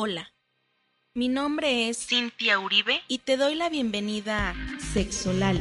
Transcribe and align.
Hola, 0.00 0.32
mi 1.12 1.26
nombre 1.26 1.88
es 1.88 2.06
Cintia 2.06 2.60
Uribe 2.60 3.02
y 3.08 3.18
te 3.18 3.36
doy 3.36 3.56
la 3.56 3.68
bienvenida 3.68 4.50
a 4.50 4.54
Sexolal, 4.78 5.60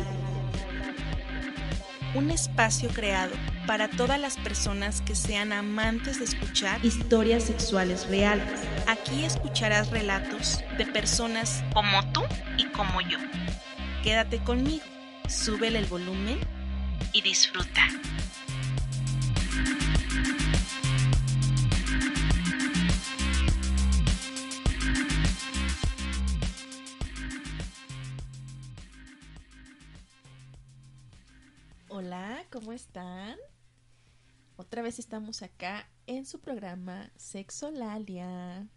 un 2.13 2.29
espacio 2.29 2.89
creado 2.89 3.33
para 3.65 3.89
todas 3.89 4.19
las 4.19 4.37
personas 4.37 5.01
que 5.01 5.15
sean 5.15 5.53
amantes 5.53 6.19
de 6.19 6.25
escuchar 6.25 6.85
historias 6.85 7.45
sexuales 7.45 8.07
reales. 8.09 8.61
Aquí 8.85 9.25
escucharás 9.25 9.89
relatos 9.89 10.59
de 10.77 10.85
personas 10.85 11.63
como 11.73 12.07
tú 12.11 12.21
y 12.59 12.65
como 12.65 13.01
yo. 13.01 13.17
Quédate 14.03 14.37
conmigo, 14.43 14.85
súbele 15.27 15.79
el 15.79 15.87
volumen 15.87 16.37
y 17.11 17.23
disfruta. 17.23 17.87
¿Cómo 32.49 32.71
están? 32.71 33.37
Otra 34.55 34.81
vez 34.81 34.99
estamos 34.99 35.41
acá 35.41 35.89
en 36.07 36.25
su 36.25 36.39
programa 36.39 37.11
Sexolalia. 37.17 38.67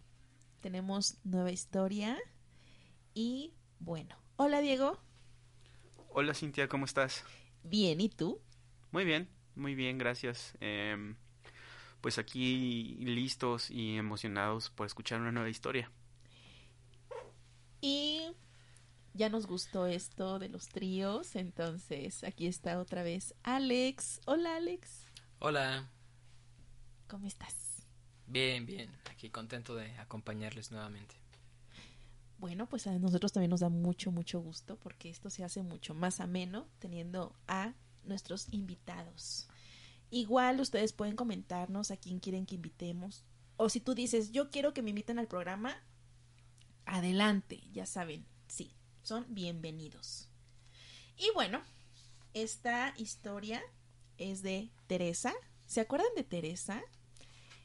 Tenemos 0.60 1.18
nueva 1.24 1.52
historia 1.52 2.18
y 3.14 3.54
bueno. 3.78 4.16
Hola 4.36 4.60
Diego. 4.60 4.98
Hola 6.08 6.34
Cintia, 6.34 6.68
¿cómo 6.68 6.84
estás? 6.84 7.24
Bien, 7.62 8.00
¿y 8.00 8.08
tú? 8.08 8.41
Muy 8.91 9.04
bien, 9.04 9.28
muy 9.54 9.74
bien, 9.74 9.98
gracias. 9.98 10.56
Em, 10.60 11.16
pues 12.00 12.18
aquí 12.18 12.96
listos 13.00 13.70
y 13.70 13.96
emocionados 13.96 14.70
por 14.70 14.86
escuchar 14.86 15.20
una 15.20 15.32
nueva 15.32 15.48
historia. 15.48 15.91
Y 17.80 18.32
ya 19.14 19.28
nos 19.28 19.47
gustó 19.47 19.86
esto 19.86 20.39
de 20.39 20.48
los 20.48 20.69
tríos, 20.69 21.36
entonces 21.36 22.25
aquí 22.25 22.47
está 22.47 22.78
otra 22.78 23.03
vez 23.03 23.34
Alex. 23.42 24.20
Hola 24.27 24.56
Alex. 24.56 25.06
Hola. 25.39 25.91
¿Cómo 27.08 27.27
estás? 27.27 27.86
Bien, 28.27 28.66
bien. 28.66 28.91
Aquí 29.11 29.31
contento 29.31 29.75
de 29.75 29.91
acompañarles 29.98 30.70
nuevamente. 30.70 31.16
Bueno, 32.38 32.66
pues 32.66 32.86
a 32.86 32.98
nosotros 32.98 33.33
también 33.33 33.50
nos 33.50 33.61
da 33.61 33.69
mucho, 33.69 34.12
mucho 34.12 34.41
gusto 34.41 34.77
porque 34.77 35.11
esto 35.11 35.28
se 35.28 35.44
hace 35.44 35.62
mucho 35.62 35.94
más 35.94 36.20
ameno 36.20 36.66
teniendo 36.78 37.34
a 37.47 37.75
nuestros 38.05 38.47
invitados. 38.50 39.48
Igual 40.11 40.61
ustedes 40.61 40.92
pueden 40.92 41.16
comentarnos 41.16 41.91
a 41.91 41.97
quién 41.97 42.19
quieren 42.19 42.47
que 42.47 42.55
invitemos. 42.55 43.25
O 43.56 43.69
si 43.69 43.81
tú 43.81 43.94
dices, 43.94 44.33
yo 44.33 44.50
quiero 44.50 44.72
que 44.72 44.83
me 44.83 44.91
inviten 44.91 45.19
al 45.19 45.28
programa, 45.28 45.77
adelante, 46.86 47.61
ya 47.72 47.84
saben, 47.84 48.25
sí, 48.48 48.72
son 49.11 49.27
bienvenidos. 49.28 50.28
Y 51.16 51.32
bueno, 51.34 51.60
esta 52.32 52.94
historia 52.97 53.60
es 54.19 54.41
de 54.43 54.71
Teresa. 54.87 55.34
¿Se 55.66 55.81
acuerdan 55.81 56.15
de 56.15 56.22
Teresa? 56.22 56.81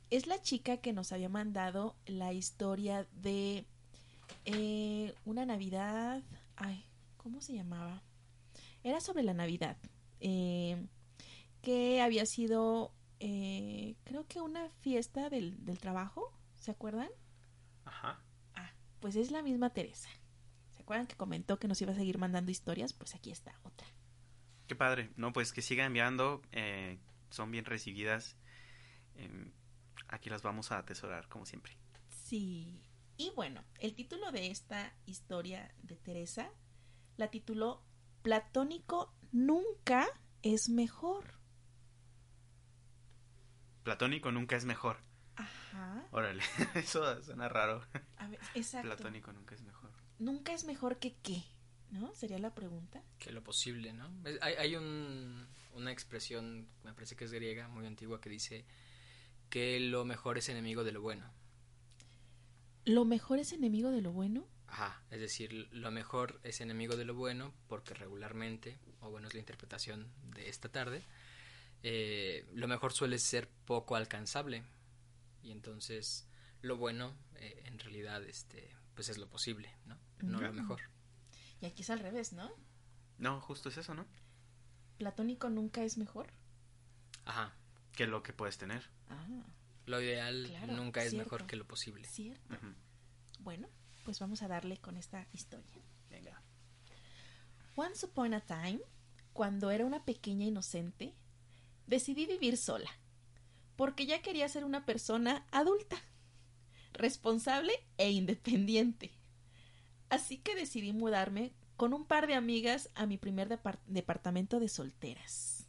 Es 0.10 0.26
la 0.26 0.42
chica 0.42 0.78
que 0.78 0.92
nos 0.92 1.12
había 1.12 1.30
mandado 1.30 1.96
la 2.08 2.34
historia 2.34 3.08
de 3.12 3.68
eh, 4.46 5.14
una 5.24 5.46
Navidad. 5.46 6.24
Ay, 6.56 6.84
¿cómo 7.18 7.42
se 7.42 7.54
llamaba? 7.54 8.02
Era 8.82 9.00
sobre 9.00 9.22
la 9.22 9.36
Navidad. 9.36 9.78
Eh, 10.22 10.88
que 11.62 12.02
había 12.02 12.26
sido, 12.26 12.92
eh, 13.20 13.98
creo 14.04 14.26
que 14.28 14.42
una 14.42 14.68
fiesta 14.82 15.30
del, 15.30 15.64
del 15.64 15.78
trabajo. 15.78 16.34
¿Se 16.56 16.72
acuerdan? 16.72 17.10
Ajá. 17.84 18.20
Ah, 18.56 18.72
pues 19.00 19.16
es 19.16 19.30
la 19.30 19.44
misma 19.44 19.70
Teresa. 19.70 20.10
¿Se 20.86 20.88
acuerdan 20.88 21.08
que 21.08 21.16
comentó 21.16 21.58
que 21.58 21.68
nos 21.68 21.82
iba 21.82 21.94
a 21.94 21.96
seguir 21.96 22.20
mandando 22.20 22.52
historias? 22.52 22.94
Pues 22.94 23.16
aquí 23.16 23.32
está 23.32 23.60
otra. 23.64 23.88
Qué 24.68 24.76
padre. 24.76 25.10
No, 25.16 25.34
pues 25.34 25.52
que 25.52 25.64
siga 25.64 25.84
enviando. 25.84 26.44
eh, 26.52 27.00
son 27.32 27.50
bien 27.50 27.66
recibidas. 27.66 28.38
Em, 29.16 29.52
aquí 30.08 30.30
las 30.30 30.44
vamos 30.44 30.72
a 30.72 30.78
atesorar, 30.78 31.28
como 31.28 31.48
siempre. 31.48 31.76
Sí. 32.10 32.84
Y 33.18 33.32
bueno, 33.32 33.64
el 33.80 33.96
título 33.96 34.32
de 34.32 34.52
esta 34.52 34.94
historia 35.08 35.74
de 35.82 35.96
Teresa 35.96 36.52
la 37.18 37.32
tituló 37.32 37.84
Platónico 38.22 39.12
nunca 39.32 40.06
es 40.44 40.70
mejor. 40.70 41.34
Platónico 43.82 44.32
nunca 44.32 44.56
es 44.56 44.66
mejor. 44.66 44.98
Ajá. 45.36 46.08
Órale, 46.12 46.44
eso 46.76 47.24
suena 47.24 47.50
raro. 47.50 47.82
A 48.18 48.28
ver, 48.28 48.40
exacto. 48.54 48.88
Platónico 48.88 49.34
nunca 49.34 49.56
es 49.56 49.64
mejor. 49.64 49.75
Nunca 50.20 50.54
es 50.54 50.66
mejor 50.66 51.00
que 51.00 51.16
qué, 51.24 51.44
¿no? 51.92 52.14
Sería 52.16 52.40
la 52.40 52.54
pregunta. 52.54 53.04
Que 53.20 53.32
lo 53.32 53.44
posible, 53.44 53.94
¿no? 53.94 54.10
Hay, 54.42 54.54
hay 54.54 54.76
un, 54.76 55.48
una 55.74 55.92
expresión, 55.92 56.68
me 56.84 56.94
parece 56.94 57.16
que 57.16 57.26
es 57.26 57.32
griega, 57.32 57.68
muy 57.68 57.86
antigua, 57.86 58.22
que 58.22 58.30
dice 58.30 58.66
que 59.50 59.80
lo 59.80 60.06
mejor 60.06 60.38
es 60.38 60.50
enemigo 60.50 60.84
de 60.84 60.92
lo 60.92 61.02
bueno. 61.02 61.30
¿Lo 62.86 63.06
mejor 63.06 63.40
es 63.40 63.52
enemigo 63.52 63.92
de 63.92 64.02
lo 64.02 64.12
bueno? 64.12 64.48
Ajá, 64.68 65.02
es 65.12 65.20
decir, 65.20 65.68
lo 65.72 65.92
mejor 65.92 66.40
es 66.44 66.62
enemigo 66.62 66.96
de 66.96 67.06
lo 67.06 67.14
bueno 67.14 67.54
porque 67.68 67.94
regularmente, 67.94 68.78
o 69.02 69.10
bueno, 69.10 69.28
es 69.28 69.34
la 69.34 69.40
interpretación 69.40 70.12
de 70.36 70.50
esta 70.50 70.70
tarde, 70.70 71.04
eh, 71.84 72.46
lo 72.54 72.68
mejor 72.68 72.94
suele 72.94 73.20
ser 73.20 73.48
poco 73.66 73.96
alcanzable 73.96 74.64
y 75.44 75.52
entonces 75.52 76.28
lo 76.62 76.78
bueno 76.78 77.16
eh, 77.36 77.64
en 77.66 77.78
realidad 77.80 78.24
este 78.24 78.76
pues 78.96 79.10
es 79.10 79.18
lo 79.18 79.30
posible, 79.30 79.70
¿no? 79.86 79.98
No 80.24 80.42
lo 80.42 80.52
mejor. 80.54 80.82
Y 81.62 81.66
aquí 81.68 81.84
es 81.84 81.90
al 81.90 82.00
revés, 82.00 82.34
¿no? 82.34 82.52
No, 83.18 83.40
justo 83.42 83.70
es 83.70 83.78
eso, 83.78 83.94
¿no? 83.94 84.06
Platónico 84.98 85.50
nunca 85.50 85.84
es 85.84 85.98
mejor. 85.98 86.32
Ajá, 87.26 87.54
Que 87.94 88.08
lo 88.08 88.24
que 88.24 88.34
puedes 88.34 88.58
tener. 88.58 88.90
Ah, 89.10 89.26
lo 89.86 90.02
ideal 90.02 90.46
Claro, 90.50 90.74
nunca 90.74 91.04
es 91.04 91.12
cierto. 91.12 91.26
mejor 91.26 91.48
que 91.48 91.56
lo 91.56 91.66
posible. 91.68 92.08
cierto. 92.08 92.56
Bueno, 93.40 93.68
pues 94.04 94.20
vamos 94.20 94.42
a 94.42 94.48
darle 94.48 94.78
con 94.78 94.98
esta 94.98 95.28
historia. 95.34 95.84
Venga. 96.10 96.42
Once 97.76 98.06
upon 98.06 98.34
a 98.34 98.42
time, 98.42 98.80
cuando 99.34 99.70
era 99.72 99.86
una 99.86 100.04
pequeña 100.06 100.46
inocente, 100.46 101.14
decidí 101.88 102.26
vivir 102.26 102.58
sola, 102.58 102.90
porque 103.76 104.06
ya 104.06 104.22
quería 104.22 104.48
ser 104.50 104.64
una 104.64 104.86
persona 104.86 105.46
adulta, 105.52 105.98
responsable 106.96 107.74
e 107.98 108.12
independiente. 108.12 109.12
Así 110.10 110.38
que 110.38 110.56
decidí 110.56 110.94
mudarme 110.94 111.54
con 111.78 111.94
un 111.94 112.06
par 112.06 112.28
de 112.28 112.36
amigas 112.36 112.90
a 112.96 113.06
mi 113.06 113.18
primer 113.18 113.50
depar- 113.50 113.80
departamento 113.86 114.60
de 114.60 114.70
solteras. 114.70 115.68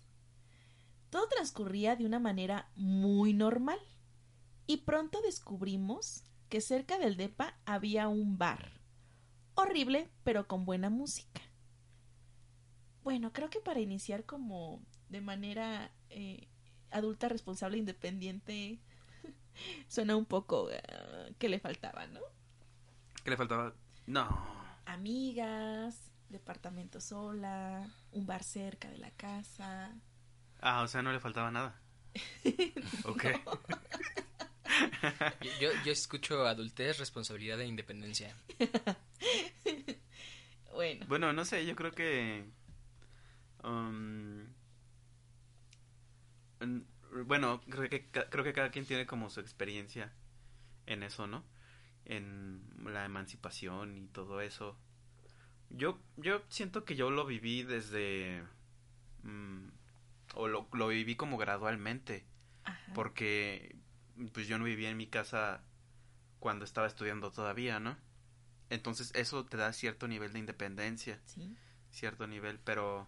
Todo 1.10 1.28
transcurría 1.28 1.96
de 1.96 2.06
una 2.06 2.18
manera 2.18 2.70
muy 2.74 3.32
normal, 3.32 3.78
y 4.66 4.78
pronto 4.78 5.20
descubrimos 5.22 6.24
que 6.48 6.60
cerca 6.60 6.98
del 6.98 7.16
depa 7.16 7.58
había 7.64 8.08
un 8.08 8.38
bar. 8.38 8.80
Horrible, 9.54 10.10
pero 10.24 10.46
con 10.46 10.64
buena 10.64 10.90
música. 10.90 11.40
Bueno, 13.02 13.32
creo 13.32 13.48
que 13.48 13.60
para 13.60 13.80
iniciar 13.80 14.24
como 14.24 14.82
de 15.08 15.20
manera 15.20 15.92
eh, 16.10 16.48
adulta, 16.90 17.28
responsable, 17.28 17.78
independiente, 17.78 18.80
suena 19.88 20.16
un 20.16 20.26
poco 20.26 20.70
eh, 20.70 21.34
que 21.38 21.48
le 21.48 21.58
faltaba, 21.58 22.06
¿no? 22.06 22.20
¿Qué 23.24 23.30
le 23.30 23.36
faltaba? 23.36 23.74
No. 24.06 24.46
Amigas, 24.86 26.10
departamento 26.28 27.00
sola, 27.00 27.88
un 28.12 28.26
bar 28.26 28.42
cerca 28.44 28.88
de 28.90 28.98
la 28.98 29.10
casa. 29.10 29.92
Ah, 30.60 30.82
o 30.82 30.88
sea, 30.88 31.02
no 31.02 31.12
le 31.12 31.20
faltaba 31.20 31.50
nada. 31.50 31.80
Ok. 33.04 33.24
Yo, 35.60 35.70
yo, 35.84 35.92
escucho 35.92 36.44
adultez, 36.46 36.98
responsabilidad 36.98 37.60
e 37.60 37.66
independencia. 37.66 38.36
Bueno, 40.72 41.06
Bueno, 41.08 41.32
no 41.32 41.44
sé, 41.46 41.64
yo 41.64 41.74
creo 41.74 41.90
que... 41.92 42.44
um, 43.64 44.44
bueno, 47.24 47.60
creo 47.68 47.88
que, 47.88 48.06
creo 48.10 48.44
que 48.44 48.52
cada 48.52 48.70
quien 48.70 48.86
tiene 48.86 49.06
como 49.06 49.30
su 49.30 49.40
experiencia 49.40 50.12
en 50.86 51.02
eso, 51.02 51.26
¿no? 51.26 51.44
En 52.04 52.62
la 52.84 53.04
emancipación 53.04 53.96
y 53.96 54.06
todo 54.08 54.40
eso. 54.40 54.76
Yo, 55.70 56.00
yo 56.16 56.42
siento 56.48 56.84
que 56.84 56.94
yo 56.96 57.10
lo 57.10 57.26
viví 57.26 57.62
desde... 57.62 58.44
mm, 59.22 59.68
o 60.34 60.48
lo, 60.48 60.68
lo 60.72 60.88
viví 60.88 61.16
como 61.16 61.36
gradualmente. 61.38 62.24
Ajá. 62.64 62.92
Porque 62.94 63.76
pues 64.32 64.46
yo 64.48 64.58
no 64.58 64.64
vivía 64.64 64.90
en 64.90 64.96
mi 64.96 65.06
casa 65.06 65.62
cuando 66.38 66.64
estaba 66.64 66.86
estudiando 66.86 67.30
todavía, 67.30 67.80
¿no? 67.80 67.96
Entonces 68.70 69.12
eso 69.14 69.44
te 69.44 69.56
da 69.56 69.72
cierto 69.72 70.08
nivel 70.08 70.32
de 70.32 70.38
independencia, 70.40 71.20
Sí. 71.26 71.56
cierto 71.90 72.26
nivel, 72.26 72.58
pero 72.64 73.06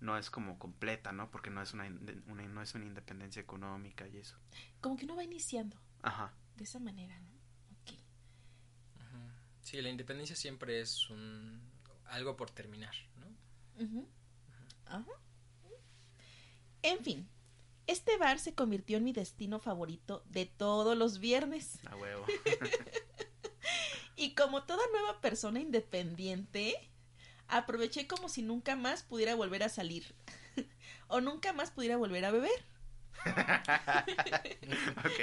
no 0.00 0.18
es 0.18 0.30
como 0.30 0.58
completa, 0.58 1.12
¿no? 1.12 1.30
Porque 1.30 1.50
no 1.50 1.62
es 1.62 1.72
una, 1.72 1.86
inde- 1.88 2.22
una- 2.26 2.46
no 2.48 2.62
es 2.62 2.74
una 2.74 2.84
independencia 2.84 3.40
económica 3.40 4.06
y 4.08 4.18
eso. 4.18 4.36
Como 4.80 4.96
que 4.96 5.04
uno 5.04 5.16
va 5.16 5.24
iniciando 5.24 5.80
Ajá. 6.02 6.34
de 6.56 6.64
esa 6.64 6.78
manera, 6.78 7.18
¿no? 7.20 7.30
Ok. 7.30 7.90
Ujú. 8.96 9.30
Sí, 9.62 9.80
la 9.82 9.88
independencia 9.88 10.36
siempre 10.36 10.80
es 10.80 11.08
un 11.10 11.60
algo 12.06 12.36
por 12.36 12.50
terminar, 12.50 12.94
¿no? 13.16 13.84
Ujú. 13.84 14.08
Ajá. 14.86 15.06
En 16.82 16.98
fin, 17.02 17.26
este 17.86 18.18
bar 18.18 18.38
se 18.38 18.54
convirtió 18.54 18.98
en 18.98 19.04
mi 19.04 19.12
destino 19.14 19.58
favorito 19.58 20.22
de 20.26 20.44
todos 20.46 20.96
los 20.98 21.18
viernes. 21.18 21.78
A 21.86 21.96
huevo. 21.96 22.26
Y 24.16 24.34
como 24.36 24.62
toda 24.62 24.82
nueva 24.92 25.20
persona 25.20 25.58
independiente, 25.58 26.74
aproveché 27.48 28.06
como 28.06 28.28
si 28.28 28.42
nunca 28.42 28.76
más 28.76 29.02
pudiera 29.02 29.34
volver 29.34 29.62
a 29.62 29.68
salir. 29.68 30.14
o 31.08 31.20
nunca 31.20 31.52
más 31.52 31.70
pudiera 31.70 31.96
volver 31.96 32.24
a 32.24 32.30
beber. 32.30 32.64
ok. 34.98 35.20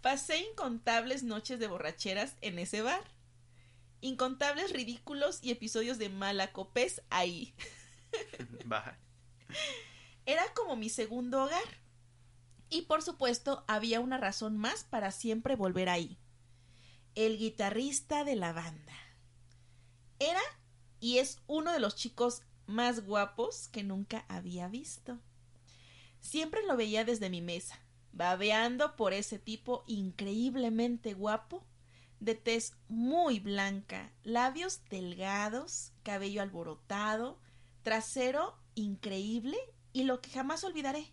Pasé 0.00 0.38
incontables 0.38 1.22
noches 1.22 1.58
de 1.58 1.66
borracheras 1.66 2.36
en 2.40 2.58
ese 2.58 2.82
bar. 2.82 3.02
Incontables 4.00 4.72
ridículos 4.72 5.40
y 5.42 5.50
episodios 5.50 5.98
de 5.98 6.08
malacopés 6.08 7.02
ahí. 7.10 7.54
Baja. 8.64 8.96
Era 10.24 10.44
como 10.54 10.76
mi 10.76 10.88
segundo 10.88 11.42
hogar. 11.44 11.82
Y 12.70 12.82
por 12.82 13.02
supuesto 13.02 13.64
había 13.66 14.00
una 14.00 14.18
razón 14.18 14.56
más 14.56 14.84
para 14.84 15.10
siempre 15.10 15.56
volver 15.56 15.88
ahí. 15.88 16.18
El 17.14 17.38
guitarrista 17.38 18.24
de 18.24 18.36
la 18.36 18.52
banda. 18.52 19.07
Era 20.18 20.40
y 21.00 21.18
es 21.18 21.38
uno 21.46 21.72
de 21.72 21.80
los 21.80 21.96
chicos 21.96 22.42
más 22.66 23.04
guapos 23.04 23.68
que 23.68 23.82
nunca 23.82 24.24
había 24.28 24.68
visto. 24.68 25.18
Siempre 26.20 26.64
lo 26.66 26.76
veía 26.76 27.04
desde 27.04 27.30
mi 27.30 27.40
mesa, 27.40 27.78
babeando 28.12 28.96
por 28.96 29.12
ese 29.12 29.38
tipo 29.38 29.84
increíblemente 29.86 31.14
guapo, 31.14 31.64
de 32.20 32.34
tez 32.34 32.74
muy 32.88 33.38
blanca, 33.38 34.12
labios 34.24 34.82
delgados, 34.90 35.92
cabello 36.02 36.42
alborotado, 36.42 37.38
trasero 37.82 38.58
increíble 38.74 39.56
y 39.92 40.02
lo 40.02 40.20
que 40.20 40.30
jamás 40.30 40.64
olvidaré, 40.64 41.12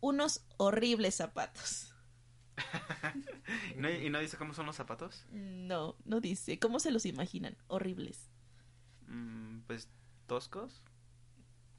unos 0.00 0.42
horribles 0.56 1.16
zapatos. 1.16 1.91
¿No- 3.76 3.90
¿Y 3.90 4.10
no 4.10 4.18
dice 4.20 4.36
cómo 4.36 4.54
son 4.54 4.66
los 4.66 4.76
zapatos? 4.76 5.24
No, 5.30 5.96
no 6.04 6.20
dice. 6.20 6.58
¿Cómo 6.58 6.80
se 6.80 6.90
los 6.90 7.06
imaginan? 7.06 7.56
Horribles. 7.68 8.28
Mm, 9.08 9.60
pues 9.66 9.88
toscos. 10.26 10.82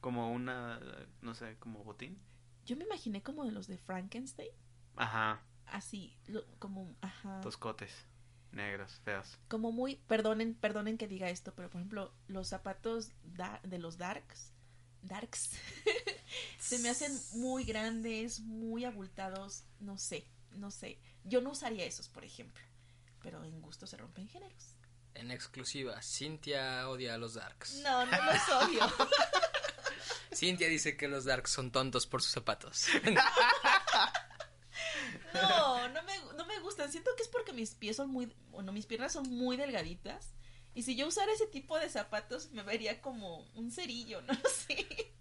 Como 0.02 0.32
una, 0.34 0.80
no 1.22 1.34
sé, 1.36 1.58
como 1.60 1.84
botín. 1.84 2.20
Yo 2.66 2.76
me 2.76 2.84
imaginé 2.86 3.22
como 3.24 3.46
de 3.46 3.52
los 3.52 3.68
de 3.68 3.78
Frankenstein. 3.78 4.50
Ajá. 4.96 5.42
Así, 5.66 6.18
lo- 6.28 6.46
como, 6.60 6.96
ajá. 7.02 7.42
Toscotes. 7.42 7.92
Negros, 8.52 9.00
feos. 9.04 9.40
Como 9.48 9.72
muy, 9.72 9.96
perdonen, 10.08 10.54
perdonen 10.54 10.98
que 11.00 11.08
diga 11.08 11.30
esto, 11.30 11.56
pero 11.56 11.70
por 11.72 11.80
ejemplo, 11.80 12.14
los 12.28 12.50
zapatos 12.50 13.12
da- 13.24 13.60
de 13.64 13.80
los 13.80 13.98
Darks, 13.98 14.52
Darks, 15.02 15.52
se 16.60 16.78
me 16.80 16.90
hacen 16.90 17.12
muy 17.42 17.64
grandes, 17.64 18.42
muy 18.42 18.86
abultados, 18.86 19.64
no 19.80 19.98
sé, 19.98 20.28
no 20.56 20.72
sé. 20.72 21.00
Yo 21.24 21.42
no 21.42 21.52
usaría 21.52 21.86
esos, 21.86 22.10
por 22.10 22.26
ejemplo, 22.26 22.64
pero 23.22 23.44
en 23.44 23.62
gusto 23.62 23.88
se 23.88 23.98
rompen 23.98 24.28
géneros. 24.28 24.76
En 25.14 25.32
exclusiva, 25.32 26.02
Cintia 26.02 26.90
odia 26.90 27.14
a 27.14 27.18
los 27.18 27.36
Darks. 27.36 27.76
No, 27.84 28.06
no 28.06 28.12
los 28.12 28.50
odio. 28.50 28.82
Cintia 30.34 30.68
dice 30.68 30.98
que 30.98 31.08
los 31.08 31.26
Darks 31.26 31.52
son 31.52 31.72
tontos 31.72 32.08
por 32.08 32.22
sus 32.22 32.32
zapatos. 32.32 32.88
No, 35.34 35.90
no 35.90 36.04
me, 36.04 36.14
no 36.36 36.46
me 36.46 36.60
gustan. 36.60 36.92
Siento 36.92 37.12
que 37.16 37.24
es 37.24 37.30
porque 37.30 37.54
mis 37.54 37.72
pies 37.74 37.96
son 37.96 38.10
muy, 38.10 38.32
bueno, 38.52 38.72
mis 38.72 38.86
piernas 38.86 39.14
son 39.14 39.30
muy 39.30 39.58
delgaditas. 39.58 40.34
Y 40.76 40.84
si 40.84 40.96
yo 40.96 41.08
usara 41.08 41.32
ese 41.32 41.48
tipo 41.48 41.78
de 41.80 41.90
zapatos, 41.90 42.52
me 42.52 42.64
vería 42.64 43.02
como 43.02 43.48
un 43.56 43.72
cerillo, 43.72 44.22
no 44.28 44.34
lo 44.34 44.50
sé. 44.50 45.14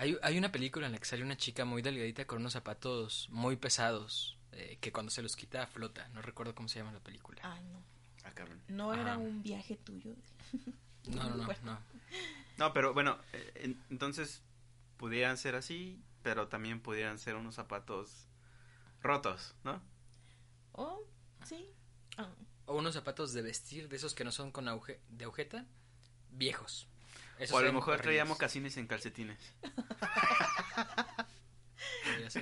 Hay, 0.00 0.16
hay 0.22 0.38
una 0.38 0.50
película 0.50 0.86
en 0.86 0.92
la 0.92 0.98
que 0.98 1.04
sale 1.04 1.22
una 1.22 1.36
chica 1.36 1.66
muy 1.66 1.82
delgadita 1.82 2.24
con 2.26 2.38
unos 2.38 2.54
zapatos 2.54 3.28
muy 3.30 3.56
pesados 3.56 4.38
eh, 4.52 4.78
que 4.80 4.92
cuando 4.92 5.10
se 5.10 5.20
los 5.20 5.36
quita 5.36 5.66
flota. 5.66 6.08
No 6.14 6.22
recuerdo 6.22 6.54
cómo 6.54 6.68
se 6.68 6.78
llama 6.78 6.92
la 6.92 7.00
película. 7.00 7.38
Ay, 7.44 7.62
no. 7.64 7.82
Ah, 8.24 8.30
cabrón. 8.32 8.62
No 8.68 8.94
era 8.94 9.12
Ajá. 9.12 9.18
un 9.18 9.42
viaje 9.42 9.76
tuyo. 9.76 10.14
No, 11.04 11.28
no, 11.28 11.36
no, 11.36 11.44
Bueno. 11.44 11.60
no. 11.64 11.78
No, 12.56 12.72
pero 12.72 12.94
bueno, 12.94 13.18
eh, 13.34 13.52
en- 13.56 13.82
entonces 13.90 14.42
pudieran 14.96 15.36
ser 15.36 15.54
así, 15.54 16.00
pero 16.22 16.48
también 16.48 16.80
pudieran 16.80 17.18
ser 17.18 17.34
unos 17.36 17.54
zapatos 17.56 18.26
rotos, 19.02 19.54
¿no? 19.64 19.82
Oh, 20.72 21.02
sí. 21.44 21.66
Ah, 22.16 22.30
O 22.64 22.76
unos 22.78 22.94
zapatos 22.94 23.34
de 23.34 23.42
vestir, 23.42 23.88
de 23.90 23.96
esos 23.96 24.14
que 24.14 24.24
no 24.24 24.32
son 24.32 24.50
con 24.50 24.64
de 24.64 25.24
agujeta, 25.24 25.66
viejos. 26.30 26.86
Esos 27.40 27.54
o 27.54 27.58
a 27.58 27.62
lo 27.62 27.72
mejor 27.72 27.96
traía 28.00 28.20
horribles. 28.22 28.28
mocasines 28.28 28.76
en 28.76 28.86
calcetines. 28.86 29.38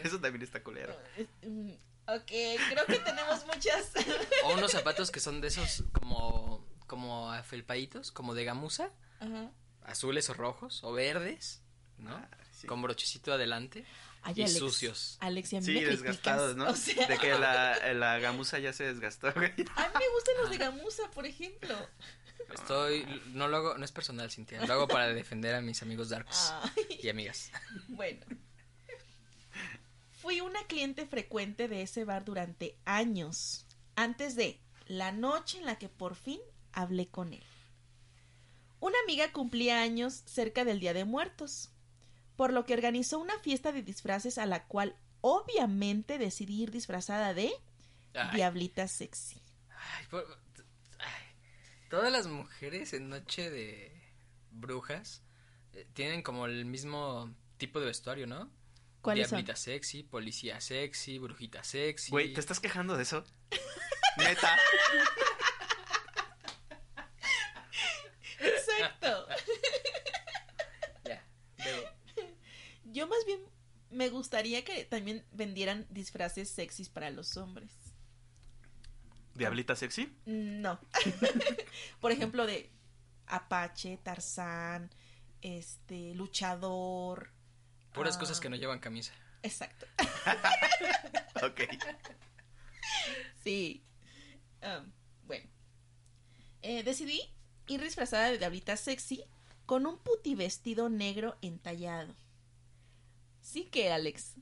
Eso 0.02 0.20
también 0.20 0.42
está 0.42 0.62
culero. 0.62 0.92
ok, 2.06 2.26
creo 2.26 2.86
que 2.86 2.98
tenemos 2.98 3.46
muchas. 3.46 3.92
O 4.44 4.54
unos 4.54 4.72
zapatos 4.72 5.10
que 5.10 5.20
son 5.20 5.40
de 5.40 5.48
esos 5.48 5.84
como, 5.92 6.64
como 6.86 7.30
afelpaditos, 7.32 8.12
como 8.12 8.34
de 8.34 8.44
gamuza, 8.44 8.90
Ajá. 9.20 9.50
azules 9.82 10.28
o 10.30 10.34
rojos, 10.34 10.82
o 10.84 10.92
verdes, 10.92 11.62
¿no? 11.98 12.14
Ah, 12.14 12.28
sí. 12.52 12.66
Con 12.66 12.82
brochecito 12.82 13.32
adelante. 13.32 13.84
Ay, 14.22 14.34
Y 14.36 14.42
Alex, 14.42 14.58
sucios. 14.58 15.16
Alex, 15.20 15.52
y 15.52 15.56
a 15.56 15.60
mí 15.60 15.66
Sí, 15.66 15.74
desgastados, 15.84 16.56
¿no? 16.56 16.68
O 16.70 16.74
sea, 16.76 17.06
De 17.06 17.18
que 17.18 17.32
la, 17.38 17.78
la 17.94 18.18
gamuza 18.18 18.58
ya 18.58 18.72
se 18.72 18.84
desgastó, 18.84 19.32
güey. 19.32 19.50
a 19.50 19.54
mí 19.88 19.94
me 19.98 20.08
gustan 20.14 20.34
los 20.40 20.50
de 20.50 20.58
gamuza, 20.58 21.10
por 21.12 21.24
ejemplo. 21.26 21.74
Estoy, 22.54 23.04
no 23.32 23.46
lo 23.48 23.56
hago, 23.58 23.78
no 23.78 23.84
es 23.84 23.92
personal, 23.92 24.30
Cintia, 24.30 24.64
lo 24.64 24.72
hago 24.72 24.88
para 24.88 25.08
defender 25.08 25.54
a 25.54 25.60
mis 25.60 25.82
amigos 25.82 26.08
darks 26.08 26.52
Ay. 26.62 26.98
y 27.02 27.08
amigas. 27.08 27.50
Bueno. 27.88 28.24
Fui 30.12 30.40
una 30.40 30.62
cliente 30.66 31.06
frecuente 31.06 31.68
de 31.68 31.82
ese 31.82 32.04
bar 32.04 32.24
durante 32.24 32.76
años, 32.84 33.66
antes 33.96 34.34
de 34.34 34.60
la 34.86 35.12
noche 35.12 35.58
en 35.58 35.66
la 35.66 35.78
que 35.78 35.88
por 35.88 36.14
fin 36.16 36.40
hablé 36.72 37.08
con 37.08 37.32
él. 37.32 37.44
Una 38.80 38.96
amiga 39.04 39.32
cumplía 39.32 39.80
años 39.82 40.22
cerca 40.26 40.64
del 40.64 40.80
Día 40.80 40.92
de 40.94 41.04
Muertos, 41.04 41.70
por 42.36 42.52
lo 42.52 42.64
que 42.64 42.74
organizó 42.74 43.18
una 43.18 43.38
fiesta 43.40 43.72
de 43.72 43.82
disfraces 43.82 44.38
a 44.38 44.46
la 44.46 44.66
cual 44.66 44.96
obviamente 45.20 46.18
decidí 46.18 46.62
ir 46.62 46.70
disfrazada 46.70 47.34
de 47.34 47.50
Ay, 48.14 48.36
Diablita 48.36 48.86
Sexy. 48.88 49.40
ay, 49.96 50.06
por- 50.10 50.38
todas 51.88 52.12
las 52.12 52.26
mujeres 52.26 52.92
en 52.92 53.08
Noche 53.08 53.50
de 53.50 53.92
Brujas 54.50 55.22
eh, 55.72 55.86
tienen 55.94 56.22
como 56.22 56.46
el 56.46 56.64
mismo 56.64 57.34
tipo 57.56 57.80
de 57.80 57.86
vestuario, 57.86 58.26
¿no? 58.26 58.50
¿Cuáles 59.00 59.28
son? 59.28 59.38
Diablita 59.38 59.56
sexy, 59.56 60.02
policía 60.02 60.60
sexy, 60.60 61.18
brujita 61.18 61.64
sexy. 61.64 62.10
Güey, 62.10 62.32
¿te 62.34 62.40
estás 62.40 62.60
quejando 62.60 62.96
de 62.96 63.02
eso? 63.02 63.24
Neta. 64.18 64.58
Exacto. 68.40 69.26
Ya, 71.04 71.24
debo. 71.56 71.82
Yo 72.84 73.06
más 73.06 73.24
bien 73.24 73.40
me 73.90 74.10
gustaría 74.10 74.64
que 74.64 74.84
también 74.84 75.24
vendieran 75.32 75.86
disfraces 75.90 76.50
sexys 76.50 76.88
para 76.88 77.10
los 77.10 77.36
hombres. 77.36 77.72
¿Diablita 79.38 79.76
sexy? 79.76 80.12
No. 80.26 80.80
Por 82.00 82.10
ejemplo, 82.10 82.44
de 82.44 82.70
Apache, 83.28 83.96
Tarzán, 84.02 84.90
este, 85.40 86.12
luchador. 86.14 87.30
Puras 87.94 88.16
ah, 88.16 88.18
cosas 88.18 88.40
que 88.40 88.48
no 88.48 88.56
llevan 88.56 88.80
camisa. 88.80 89.12
Exacto. 89.42 89.86
Ok. 91.40 91.60
Sí. 93.44 93.84
Um, 94.60 94.90
bueno. 95.24 95.48
Eh, 96.62 96.82
decidí 96.82 97.22
ir 97.68 97.80
disfrazada 97.80 98.28
de 98.28 98.38
diablita 98.38 98.76
sexy 98.76 99.22
con 99.66 99.86
un 99.86 99.98
puti 99.98 100.34
vestido 100.34 100.88
negro 100.88 101.38
entallado. 101.40 102.16
Sí 103.40 103.66
que, 103.66 103.92
Alex. 103.92 104.34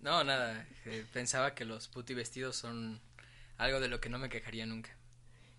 No, 0.00 0.24
nada. 0.24 0.66
eh, 0.86 1.06
pensaba 1.12 1.54
que 1.54 1.64
los 1.64 1.86
puti 1.86 2.14
vestidos 2.14 2.56
son 2.56 3.00
Algo 3.60 3.78
de 3.78 3.88
lo 3.88 4.00
que 4.00 4.08
no 4.08 4.18
me 4.18 4.30
quejaría 4.30 4.64
nunca. 4.64 4.96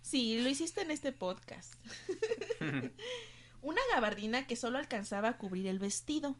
Sí, 0.00 0.40
lo 0.40 0.48
hiciste 0.48 0.80
en 0.80 0.90
este 0.90 1.12
podcast. 1.12 1.72
Una 3.62 3.80
gabardina 3.94 4.44
que 4.48 4.56
solo 4.56 4.78
alcanzaba 4.78 5.28
a 5.28 5.38
cubrir 5.38 5.68
el 5.68 5.78
vestido. 5.78 6.34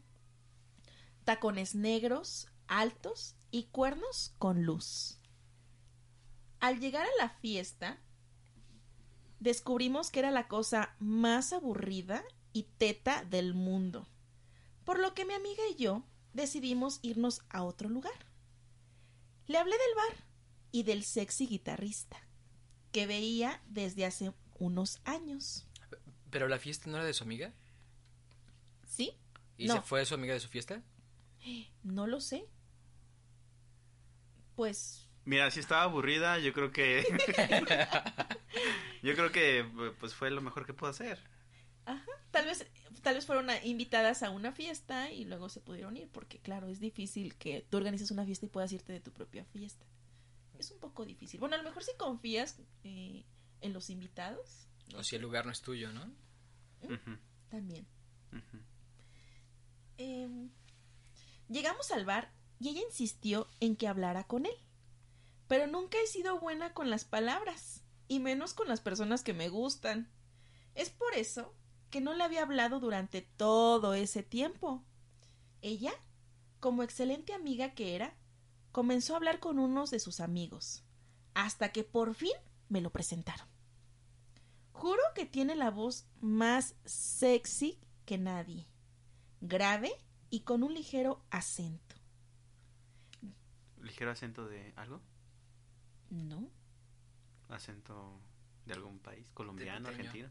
Tacones 1.23 1.73
negros, 1.73 2.49
altos 2.67 3.37
y 3.49 3.67
cuernos 3.67 4.35
con 4.39 4.63
luz. 4.63 5.21
Al 6.59 6.81
llegar 6.81 7.05
a 7.05 7.23
la 7.23 7.29
fiesta, 7.29 7.97
descubrimos 9.39 10.11
que 10.11 10.19
era 10.19 10.31
la 10.31 10.49
cosa 10.49 10.97
más 10.99 11.53
aburrida 11.53 12.25
y 12.51 12.63
teta 12.77 13.23
del 13.23 13.53
mundo. 13.53 14.05
Por 14.83 14.99
lo 14.99 15.13
que 15.13 15.23
mi 15.23 15.33
amiga 15.33 15.63
y 15.71 15.75
yo 15.75 16.03
decidimos 16.33 16.99
irnos 17.03 17.41
a 17.47 17.63
otro 17.63 17.87
lugar. 17.87 18.25
Le 19.47 19.57
hablé 19.57 19.77
del 19.77 19.95
bar 19.95 20.32
y 20.73 20.83
del 20.83 21.03
sexy 21.03 21.47
guitarrista, 21.47 22.17
que 22.91 23.07
veía 23.07 23.61
desde 23.67 24.05
hace 24.05 24.33
unos 24.59 24.99
años. 25.05 25.65
¿Pero 26.31 26.47
la 26.49 26.57
fiesta 26.57 26.89
no 26.89 26.97
era 26.97 27.05
de 27.05 27.13
su 27.13 27.23
amiga? 27.23 27.53
¿Sí? 28.85 29.15
¿Y 29.57 29.67
No. 29.67 29.75
se 29.75 29.81
fue 29.83 30.03
su 30.05 30.15
amiga 30.15 30.33
de 30.33 30.39
su 30.39 30.49
fiesta? 30.49 30.81
No 31.83 32.07
lo 32.07 32.19
sé. 32.19 32.45
Pues 34.55 35.07
Mira, 35.25 35.51
si 35.51 35.59
estaba 35.59 35.83
aburrida, 35.83 36.39
yo 36.39 36.53
creo 36.53 36.71
que... 36.71 37.03
yo 39.03 39.15
creo 39.15 39.31
que 39.31 39.93
pues 39.99 40.15
fue 40.15 40.31
lo 40.31 40.41
mejor 40.41 40.65
que 40.65 40.73
pudo 40.73 40.89
hacer. 40.89 41.19
Ajá, 41.85 42.05
tal 42.31 42.45
vez, 42.45 42.65
tal 43.03 43.13
vez 43.15 43.25
fueron 43.27 43.47
invitadas 43.63 44.23
a 44.23 44.31
una 44.31 44.53
fiesta 44.53 45.11
y 45.11 45.25
luego 45.25 45.49
se 45.49 45.61
pudieron 45.61 45.95
ir, 45.97 46.09
porque 46.09 46.39
claro, 46.39 46.67
es 46.67 46.79
difícil 46.79 47.35
que 47.35 47.63
tú 47.69 47.77
organices 47.77 48.09
una 48.09 48.25
fiesta 48.25 48.47
y 48.47 48.49
puedas 48.49 48.71
irte 48.73 48.91
de 48.91 49.01
tu 49.01 49.11
propia 49.11 49.45
fiesta. 49.45 49.85
Es 50.63 50.71
un 50.71 50.79
poco 50.79 51.05
difícil. 51.05 51.41
Bueno, 51.41 51.55
a 51.55 51.57
lo 51.57 51.65
mejor 51.65 51.83
si 51.83 51.91
confías 51.97 52.57
eh, 52.85 53.25
en 53.59 53.73
los 53.73 53.89
invitados, 53.89 54.67
O 54.95 55.03
si 55.03 55.17
el 55.17 55.21
lugar 55.21 55.45
no 55.45 55.51
es 55.51 55.61
tuyo, 55.61 55.91
¿no? 55.91 56.05
Ujú, 56.81 57.17
también. 57.49 57.85
Em, 59.97 60.49
llegamos 61.49 61.91
al 61.91 62.05
bar 62.05 62.33
y 62.59 62.69
ella 62.69 62.81
insistió 62.81 63.47
en 63.59 63.75
que 63.75 63.87
hablara 63.89 64.25
con 64.25 64.45
él. 64.45 64.55
Pero 65.47 65.67
nunca 65.67 65.97
he 66.01 66.07
sido 66.07 66.39
buena 66.39 66.73
con 66.73 66.89
las 66.89 67.03
palabras, 67.03 67.83
y 68.07 68.19
menos 68.19 68.53
con 68.53 68.67
las 68.69 68.79
personas 68.79 69.21
que 69.21 69.33
me 69.33 69.49
gustan. 69.49 70.09
Es 70.75 70.89
por 70.89 71.13
eso 71.13 71.53
que 71.89 71.99
no 71.99 72.13
le 72.13 72.23
había 72.23 72.43
hablado 72.43 72.79
durante 72.79 73.21
todo 73.21 73.93
ese 73.93 74.23
tiempo. 74.23 74.83
Ella, 75.61 75.93
como 76.59 76.83
excelente 76.83 77.33
amiga 77.33 77.73
que 77.73 77.95
era, 77.95 78.15
comenzó 78.73 79.13
a 79.13 79.17
hablar 79.17 79.39
con 79.39 79.59
unos 79.59 79.91
de 79.91 79.99
sus 79.99 80.19
amigos, 80.19 80.83
hasta 81.33 81.71
que 81.71 81.85
por 81.85 82.15
fin 82.15 82.33
me 82.67 82.81
lo 82.81 82.89
presentaron. 82.91 83.47
Juro 84.73 85.01
que 85.15 85.25
tiene 85.25 85.55
la 85.55 85.71
voz 85.71 86.05
más 86.19 86.75
sexy 86.83 87.79
que 88.05 88.17
nadie 88.17 88.67
grave 89.39 89.93
y 90.29 90.41
con 90.41 90.63
un 90.63 90.73
ligero 90.73 91.23
acento. 91.29 91.95
¿Ligero 93.81 94.11
acento 94.11 94.45
de 94.47 94.71
algo? 94.77 95.01
¿No? 96.09 96.49
¿Acento 97.49 98.19
de 98.65 98.73
algún 98.73 98.99
país? 98.99 99.25
¿Colombiano, 99.33 99.89
Tepiteño. 99.89 100.09
argentino? 100.09 100.29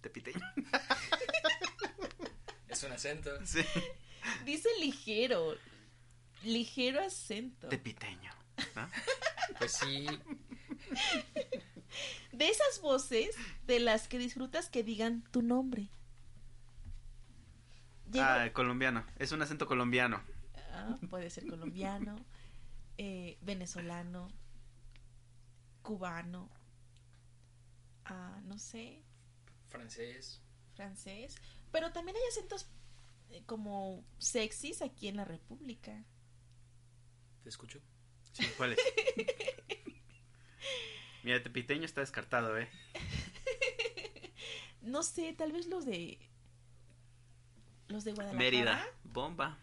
¿Tepiteño? 0.00 0.40
Es 2.68 2.82
un 2.82 2.92
acento. 2.92 3.30
Sí. 3.46 3.60
Dice 4.44 4.68
ligero. 4.80 5.54
Ligero 6.46 7.02
acento. 7.02 7.68
Tepiteño. 7.68 8.30
¿no? 8.74 8.88
Pues 9.58 9.72
sí, 9.72 10.06
De 12.32 12.48
esas 12.48 12.80
voces 12.80 13.34
de 13.66 13.80
las 13.80 14.08
que 14.08 14.18
disfrutas 14.18 14.68
que 14.68 14.82
digan 14.82 15.22
tu 15.30 15.40
nombre. 15.40 15.88
Ah, 18.14 18.50
colombiano. 18.52 19.04
Es 19.18 19.32
un 19.32 19.40
acento 19.40 19.66
colombiano. 19.66 20.20
Ah, 20.72 20.96
puede 21.08 21.30
ser 21.30 21.46
colombiano, 21.46 22.16
eh, 22.98 23.38
venezolano, 23.40 24.28
cubano, 25.82 26.50
ah, 28.04 28.40
no 28.44 28.58
sé, 28.58 29.02
francés. 29.68 30.42
francés. 30.74 31.36
Pero 31.72 31.92
también 31.92 32.16
hay 32.16 32.22
acentos 32.28 32.68
eh, 33.30 33.42
como 33.46 34.04
sexys 34.18 34.82
aquí 34.82 35.08
en 35.08 35.16
la 35.16 35.24
República. 35.24 36.04
¿Te 37.46 37.50
escucho? 37.50 37.78
Sí, 38.32 38.44
¿cuál 38.56 38.72
es? 38.72 38.78
Mira, 41.22 41.40
Tepiteño 41.40 41.84
está 41.84 42.00
descartado, 42.00 42.58
¿eh? 42.58 42.68
No 44.82 45.04
sé, 45.04 45.32
tal 45.32 45.52
vez 45.52 45.68
los 45.68 45.86
de. 45.86 46.18
Los 47.86 48.02
de 48.02 48.14
Guadalajara. 48.14 48.44
Mérida. 48.44 48.84
Bomba. 49.04 49.60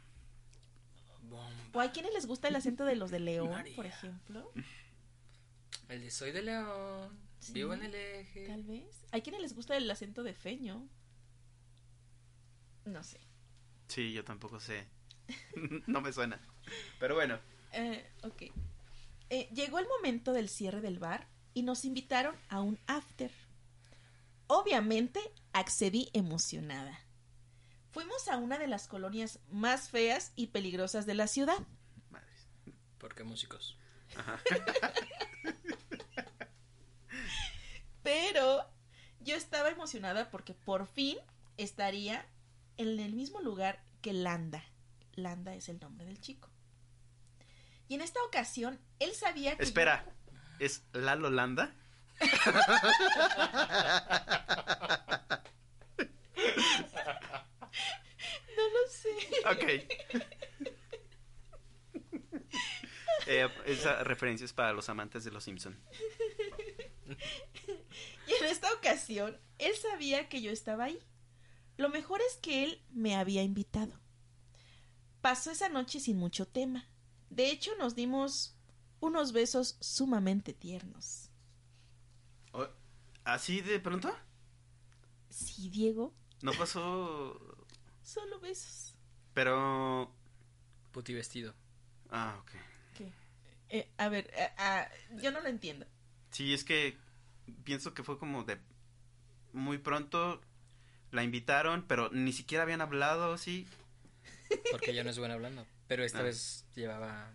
Bomba. 1.24 1.52
O 1.74 1.82
hay 1.82 1.90
quienes 1.90 2.13
les 2.13 2.25
gusta 2.25 2.48
el 2.48 2.56
acento 2.56 2.86
de 2.86 2.96
los 2.96 3.12
de 3.12 3.20
León, 3.20 3.52
María. 3.52 3.75
por 3.75 3.86
ejemplo. 3.86 4.50
El 5.90 6.04
de 6.04 6.10
Soy 6.10 6.32
de 6.32 6.42
León. 6.42 7.20
Sí, 7.40 7.52
Vivo 7.52 7.74
en 7.74 7.84
el 7.84 7.96
eje. 7.96 8.48
Tal 8.48 8.63
vez. 8.63 9.06
Hay 9.12 9.24
quienes 9.24 9.42
les 9.42 9.54
gusta 9.54 9.75
el 9.75 9.92
acento 9.92 10.24
de 10.24 10.34
Feño. 10.34 10.88
No 12.86 13.04
sé. 13.04 13.20
Sí, 13.90 14.13
yo 14.13 14.24
tampoco 14.24 14.62
sé. 14.62 14.88
no 15.88 16.00
me 16.00 16.13
suena. 16.13 16.40
Pero 16.98 17.16
bueno. 17.16 17.38
Eh, 17.74 18.06
ok. 18.24 18.44
Eh, 19.30 19.50
llegó 19.53 19.80
el 19.80 19.88
momento 19.88 20.32
del 20.32 20.48
cierre 20.48 20.82
del 20.82 21.00
bar 21.00 21.27
y 21.53 21.63
nos 21.63 21.86
invitaron 21.86 22.36
a 22.50 22.62
un 22.62 22.80
after. 22.88 23.32
Obviamente 24.48 25.20
accedí 25.53 26.10
emocionada. 26.13 27.00
Fuimos 27.92 28.27
a 28.27 28.38
una 28.38 28.58
de 28.58 28.68
las 28.68 28.88
colonias 28.88 29.39
más 29.51 29.89
feas 29.89 30.32
y 30.36 30.48
peligrosas 30.48 31.06
de 31.06 31.15
la 31.15 31.27
ciudad. 31.27 31.58
Madres. 32.10 32.48
¿Por 32.98 33.13
qué 33.15 33.24
músicos? 33.24 33.77
Pero 38.03 38.65
yo 39.20 39.36
estaba 39.36 39.70
emocionada 39.70 40.30
porque 40.30 40.53
por 40.53 40.88
fin 40.88 41.18
estaría 41.58 42.25
en 42.77 43.00
el 43.00 43.13
mismo 43.13 43.42
lugar 43.42 43.84
que 44.01 44.13
Landa. 44.13 44.63
Landa 45.15 45.56
es 45.56 45.70
el 45.70 45.80
nombre 45.80 46.06
del 46.06 46.20
chico. 46.20 46.52
Y 47.93 47.95
en 47.97 48.01
esta 48.01 48.23
ocasión, 48.23 48.79
él 48.97 49.13
sabía 49.13 49.51
que... 49.51 49.57
yo- 49.57 49.67
Espera. 49.67 50.03
¿Es 50.57 50.81
Lalo 50.93 51.29
Landa? 51.29 51.75
No 58.57 58.63
lo 58.69 58.88
sé. 58.89 59.09
Ok. 59.51 59.63
Eh, 63.27 63.47
esa 63.65 64.03
referencia 64.03 64.45
es 64.45 64.53
para 64.53 64.73
los 64.73 64.89
amantes 64.89 65.23
de 65.23 65.31
los 65.31 65.43
Simpson. 65.43 65.79
Y 68.25 68.31
en 68.41 68.45
esta 68.45 68.71
ocasión, 68.73 69.38
él 69.59 69.75
sabía 69.75 70.29
que 70.29 70.41
yo 70.41 70.50
estaba 70.50 70.85
ahí. 70.85 70.97
Lo 71.75 71.89
mejor 71.89 72.21
es 72.21 72.38
que 72.38 72.63
él 72.63 72.81
me 72.89 73.17
había 73.17 73.43
invitado. 73.43 74.00
Pasó 75.19 75.51
esa 75.51 75.67
noche 75.67 76.00
sin 76.00 76.15
mucho 76.17 76.47
tema. 76.47 76.88
De 77.36 77.50
hecho, 77.50 77.72
nos 77.80 77.96
dimos 77.96 78.56
unos 79.00 79.32
besos 79.34 79.78
sumamente 79.80 80.54
tiernos. 80.54 81.30
¿Así 83.25 83.62
de 83.62 83.80
pronto? 83.80 84.13
Sí, 85.30 85.70
Diego, 85.70 86.13
No 86.42 86.52
pasó. 86.54 87.40
solo 88.04 88.40
besos. 88.42 88.96
Pero. 89.34 90.13
Puti 90.92 91.13
vestido. 91.13 91.54
Ah, 92.10 92.36
ok. 92.42 92.52
¿Qué? 92.98 93.12
Eh, 93.70 93.90
a 93.98 94.10
ver, 94.10 94.30
eh, 94.36 94.50
ah, 94.58 94.88
yo 95.22 95.32
no 95.32 95.40
lo 95.40 95.48
entiendo. 95.48 95.86
Sí, 96.32 96.54
es 96.54 96.66
que 96.66 96.98
pienso 97.63 97.94
que 97.94 98.04
fue 98.04 98.20
como 98.20 98.44
de 98.44 98.60
muy 99.54 99.78
pronto 99.78 100.42
la 101.12 101.24
invitaron, 101.24 101.86
pero 101.88 102.10
ni 102.12 102.34
siquiera 102.34 102.63
habían 102.63 102.82
hablado, 102.82 103.38
sí. 103.38 103.66
Porque 104.70 104.92
ella 104.92 105.04
no 105.06 105.10
es 105.12 105.18
buena 105.18 105.36
hablando. 105.36 105.66
Pero 105.88 106.04
esta 106.04 106.20
Ah. 106.20 106.24
vez 106.24 106.66
llevaba. 106.75 107.32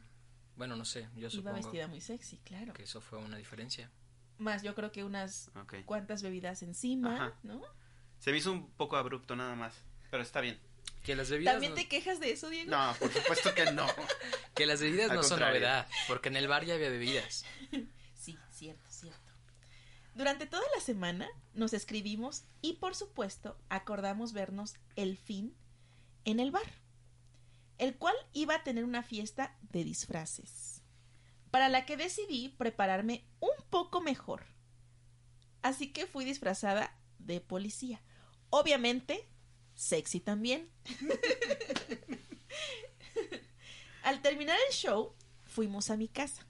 Bueno, 0.57 0.76
no 0.76 0.85
sé. 0.85 1.02
Yo 1.14 1.21
Iba 1.21 1.31
supongo 1.31 1.57
vestida 1.57 1.87
muy 1.87 2.00
sexy, 2.00 2.38
claro. 2.38 2.73
que 2.73 2.83
eso 2.83 3.00
fue 3.00 3.19
una 3.19 3.37
diferencia. 3.37 3.90
Más 4.38 4.62
yo 4.62 4.75
creo 4.75 4.93
que 4.93 5.05
unas 5.05 5.50
cuantas 5.85 6.23
bebidas 6.23 6.62
encima, 6.62 7.14
Ajá. 7.17 7.38
¿no? 7.43 7.61
Se 8.19 8.31
me 8.33 8.38
hizo 8.38 8.52
un 8.52 8.71
poco 8.73 8.97
abrupto 8.97 9.37
nada 9.37 9.55
más, 9.55 9.75
pero 10.11 10.23
está 10.23 10.40
bien. 10.40 10.59
Que 11.02 11.14
las 11.14 11.31
bebidas. 11.31 11.55
¿También 11.55 11.73
no, 11.73 11.76
te 11.76 11.88
quejas 11.88 12.19
de 12.21 12.33
eso, 12.33 12.49
Diego? 12.49 12.71
No, 12.71 12.95
por 12.99 13.12
supuesto 13.12 13.55
que 13.55 13.71
no. 13.73 13.87
Que 14.55 14.67
las 14.67 14.81
bebidas 14.81 15.11
Al 15.11 15.17
no 15.19 15.23
son 15.23 15.38
novedad. 15.40 15.87
Porque 16.09 16.28
en 16.28 16.37
el 16.37 16.49
bar 16.49 16.64
ya 16.64 16.75
había 16.75 16.88
bebidas. 16.90 17.45
Sí, 18.14 18.37
cierto, 18.50 18.90
cierto. 18.90 19.19
Durante 20.14 20.47
toda 20.47 20.64
la 20.75 20.83
semana 20.83 21.28
nos 21.55 21.73
escribimos 21.73 22.43
y 22.61 22.75
por 22.75 22.95
supuesto 22.97 23.57
acordamos 23.69 24.33
vernos 24.33 24.75
el 24.97 25.17
fin 25.17 25.55
en 26.25 26.40
el 26.40 26.50
bar, 26.50 26.67
el 27.78 27.97
cual 27.97 28.14
iba 28.32 28.56
a 28.56 28.64
tener 28.64 28.85
una 28.85 29.02
fiesta 29.02 29.56
de 29.62 29.85
disfraces, 29.85 30.82
para 31.50 31.68
la 31.68 31.87
que 31.87 31.97
decidí 31.97 32.50
prepararme 32.50 33.25
un 33.40 33.54
poco 33.70 34.00
mejor. 34.00 34.44
Así 35.62 35.92
que 35.92 36.06
fui 36.06 36.25
disfrazada 36.25 36.97
de 37.18 37.40
policía. 37.40 38.02
Obviamente, 38.50 39.28
sexy 39.75 40.20
también. 40.20 40.70
Al 44.02 44.23
terminar 44.23 44.58
el 44.68 44.75
show, 44.75 45.14
fuimos 45.44 45.90
a 45.90 45.97
mi 45.97 46.08
casa. 46.08 46.47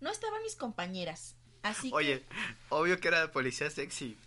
No 0.00 0.10
estaban 0.10 0.42
mis 0.42 0.56
compañeras, 0.56 1.36
así 1.62 1.90
Oye, 1.92 2.24
obvio 2.70 2.98
que 2.98 3.08
era 3.08 3.30
policía 3.30 3.70
sexy. 3.70 4.18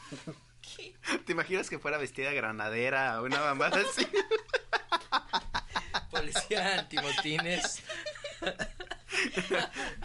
que... 0.60 0.96
¿Te 1.24 1.32
imaginas 1.32 1.70
que 1.70 1.78
fuera 1.78 1.98
vestida 1.98 2.30
de 2.30 2.34
granadera 2.34 3.20
o 3.20 3.24
una 3.24 3.40
mamada 3.40 3.80
así? 3.80 4.06
Policía 6.14 6.78
antimotines. 6.80 7.82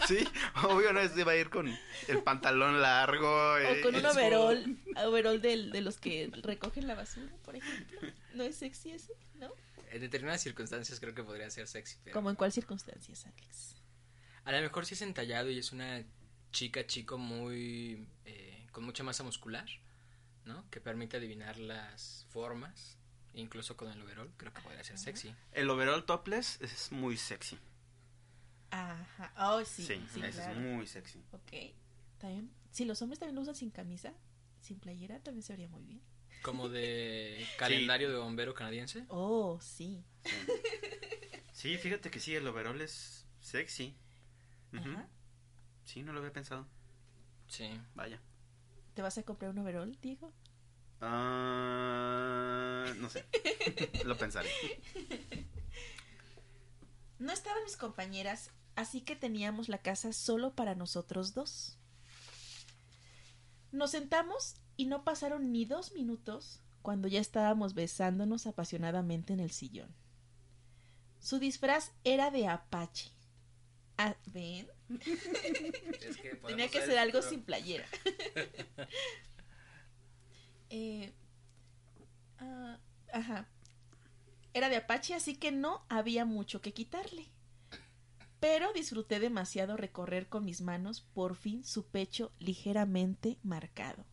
Sí, 0.07 0.19
obvio 0.63 0.93
no 0.93 0.99
es 0.99 1.17
iba 1.17 1.31
a 1.31 1.35
ir 1.35 1.49
con 1.49 1.67
el 2.07 2.23
pantalón 2.23 2.79
largo. 2.81 3.27
O 3.27 3.57
eh, 3.57 3.81
con 3.81 3.95
un 3.95 4.01
el- 4.01 4.05
overol, 4.05 4.77
overol 4.97 5.41
del- 5.41 5.71
de 5.71 5.81
los 5.81 5.97
que 5.97 6.29
recogen 6.43 6.85
la 6.87 6.93
basura, 6.95 7.31
por 7.43 7.55
ejemplo. 7.55 7.99
¿No 8.35 8.43
es 8.43 8.55
sexy 8.57 8.91
ese? 8.91 9.13
¿No? 9.35 9.51
En 9.91 10.01
determinadas 10.01 10.41
circunstancias 10.43 10.99
creo 10.99 11.15
que 11.15 11.23
podría 11.23 11.49
ser 11.49 11.67
sexy. 11.67 11.97
Pero 12.03 12.13
¿Como 12.13 12.29
en 12.29 12.35
cuál 12.35 12.51
circunstancias, 12.51 13.25
Alex? 13.25 13.77
A 14.45 14.51
lo 14.51 14.61
mejor 14.61 14.85
si 14.85 14.93
es 14.93 15.01
entallado 15.01 15.49
y 15.49 15.57
es 15.57 15.71
una 15.71 16.03
chica, 16.51 16.85
chico 16.85 17.17
muy... 17.17 18.07
eh, 18.25 18.67
con 18.71 18.83
mucha 18.83 19.03
masa 19.03 19.23
muscular, 19.23 19.67
¿no? 20.45 20.69
Que 20.69 20.79
permite 20.79 21.17
adivinar 21.17 21.57
las 21.57 22.27
formas, 22.29 22.97
incluso 23.33 23.75
con 23.77 23.89
el 23.91 24.01
overall, 24.01 24.31
creo 24.37 24.53
que 24.53 24.61
podría 24.61 24.83
ser 24.83 24.97
sexy. 24.97 25.33
El 25.51 25.69
overall 25.69 26.05
topless 26.05 26.59
es 26.61 26.91
muy 26.91 27.17
sexy. 27.17 27.57
Ajá. 28.71 29.33
Oh, 29.37 29.63
sí, 29.65 29.83
Sí, 29.83 30.01
sí, 30.13 30.21
ese 30.21 30.31
claro. 30.41 30.51
es 30.51 30.57
muy 30.59 30.85
sexy. 30.87 31.23
Ok. 31.31 31.73
También, 32.19 32.51
si 32.71 32.85
los 32.85 33.01
hombres 33.01 33.19
también 33.19 33.35
lo 33.35 33.41
usan 33.41 33.55
sin 33.55 33.71
camisa, 33.71 34.13
sin 34.61 34.79
playera, 34.79 35.19
también 35.23 35.43
se 35.43 35.53
vería 35.53 35.67
muy 35.69 35.83
bien. 35.83 36.01
Como 36.43 36.69
de 36.69 37.45
calendario 37.57 38.09
de 38.11 38.17
bombero 38.17 38.53
canadiense. 38.53 39.05
Oh, 39.09 39.59
sí. 39.61 40.03
Sí, 41.53 41.77
fíjate 41.77 42.09
que 42.11 42.19
sí, 42.19 42.35
el 42.35 42.47
overall 42.47 42.79
es 42.81 43.25
sexy. 43.41 43.95
Ajá. 44.73 45.07
Sí, 45.85 46.03
no 46.03 46.13
lo 46.13 46.19
había 46.19 46.31
pensado. 46.31 46.67
Sí. 47.47 47.69
Vaya. 47.95 48.21
¿Te 48.93 49.01
vas 49.01 49.17
a 49.17 49.23
comprar 49.23 49.51
un 49.51 49.59
overall, 49.59 49.97
Diego? 50.01 50.31
Ah, 51.01 52.85
no 52.97 53.09
sé. 53.09 53.25
lo 54.05 54.17
pensaré. 54.17 54.49
No 57.19 57.33
estaban 57.33 57.61
mis 57.65 57.75
compañeras, 57.75 58.49
así 58.77 59.01
que 59.01 59.13
teníamos 59.17 59.67
la 59.67 59.79
casa 59.79 60.13
solo 60.13 60.55
para 60.55 60.73
nosotros 60.73 61.33
dos. 61.33 61.77
Nos 63.73 63.91
sentamos 63.91 64.55
y 64.77 64.85
no 64.85 65.03
pasaron 65.03 65.51
ni 65.51 65.65
dos 65.65 65.91
minutos 65.91 66.61
cuando 66.81 67.09
ya 67.09 67.19
estábamos 67.19 67.73
besándonos 67.73 68.47
apasionadamente 68.47 69.33
en 69.33 69.41
el 69.41 69.51
sillón. 69.51 69.93
Su 71.19 71.39
disfraz 71.39 71.91
era 72.05 72.31
de 72.31 72.47
Apache. 72.47 73.11
Ah, 73.97 74.15
¿Ven? 74.27 74.69
Es 75.01 76.15
que 76.21 76.35
Tenía 76.47 76.69
que 76.69 76.79
ser 76.85 76.99
algo 76.99 77.19
pero- 77.19 77.29
sin 77.29 77.41
playera. 77.43 77.85
Eh, 80.69 81.13
ah, 82.39 82.79
ajá. 83.13 83.47
Era 84.53 84.69
de 84.69 84.77
Apache, 84.77 85.13
así 85.13 85.35
que 85.35 85.51
no 85.51 85.85
había 85.89 86.25
mucho 86.25 86.61
que 86.61 86.73
quitarle. 86.73 87.27
Pero 88.39 88.71
disfruté 88.73 89.19
demasiado 89.19 89.77
recorrer 89.77 90.29
con 90.29 90.45
mis 90.45 90.61
manos 90.61 91.01
por 91.01 91.35
fin 91.35 91.63
su 91.63 91.85
pecho 91.87 92.31
ligeramente 92.39 93.37
marcado. 93.43 94.05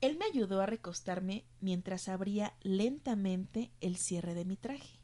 Él 0.00 0.16
me 0.16 0.26
ayudó 0.26 0.60
a 0.60 0.66
recostarme 0.66 1.44
mientras 1.60 2.08
abría 2.08 2.54
lentamente 2.62 3.72
el 3.80 3.96
cierre 3.96 4.34
de 4.34 4.44
mi 4.44 4.56
traje. 4.56 5.00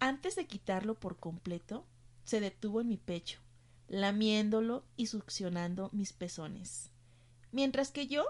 Antes 0.00 0.36
de 0.36 0.46
quitarlo 0.46 0.98
por 0.98 1.18
completo, 1.18 1.86
se 2.24 2.40
detuvo 2.40 2.80
en 2.80 2.88
mi 2.88 2.96
pecho, 2.96 3.40
lamiéndolo 3.88 4.84
y 4.96 5.06
succionando 5.06 5.90
mis 5.92 6.12
pezones. 6.12 6.90
Mientras 7.52 7.90
que 7.92 8.06
yo, 8.08 8.24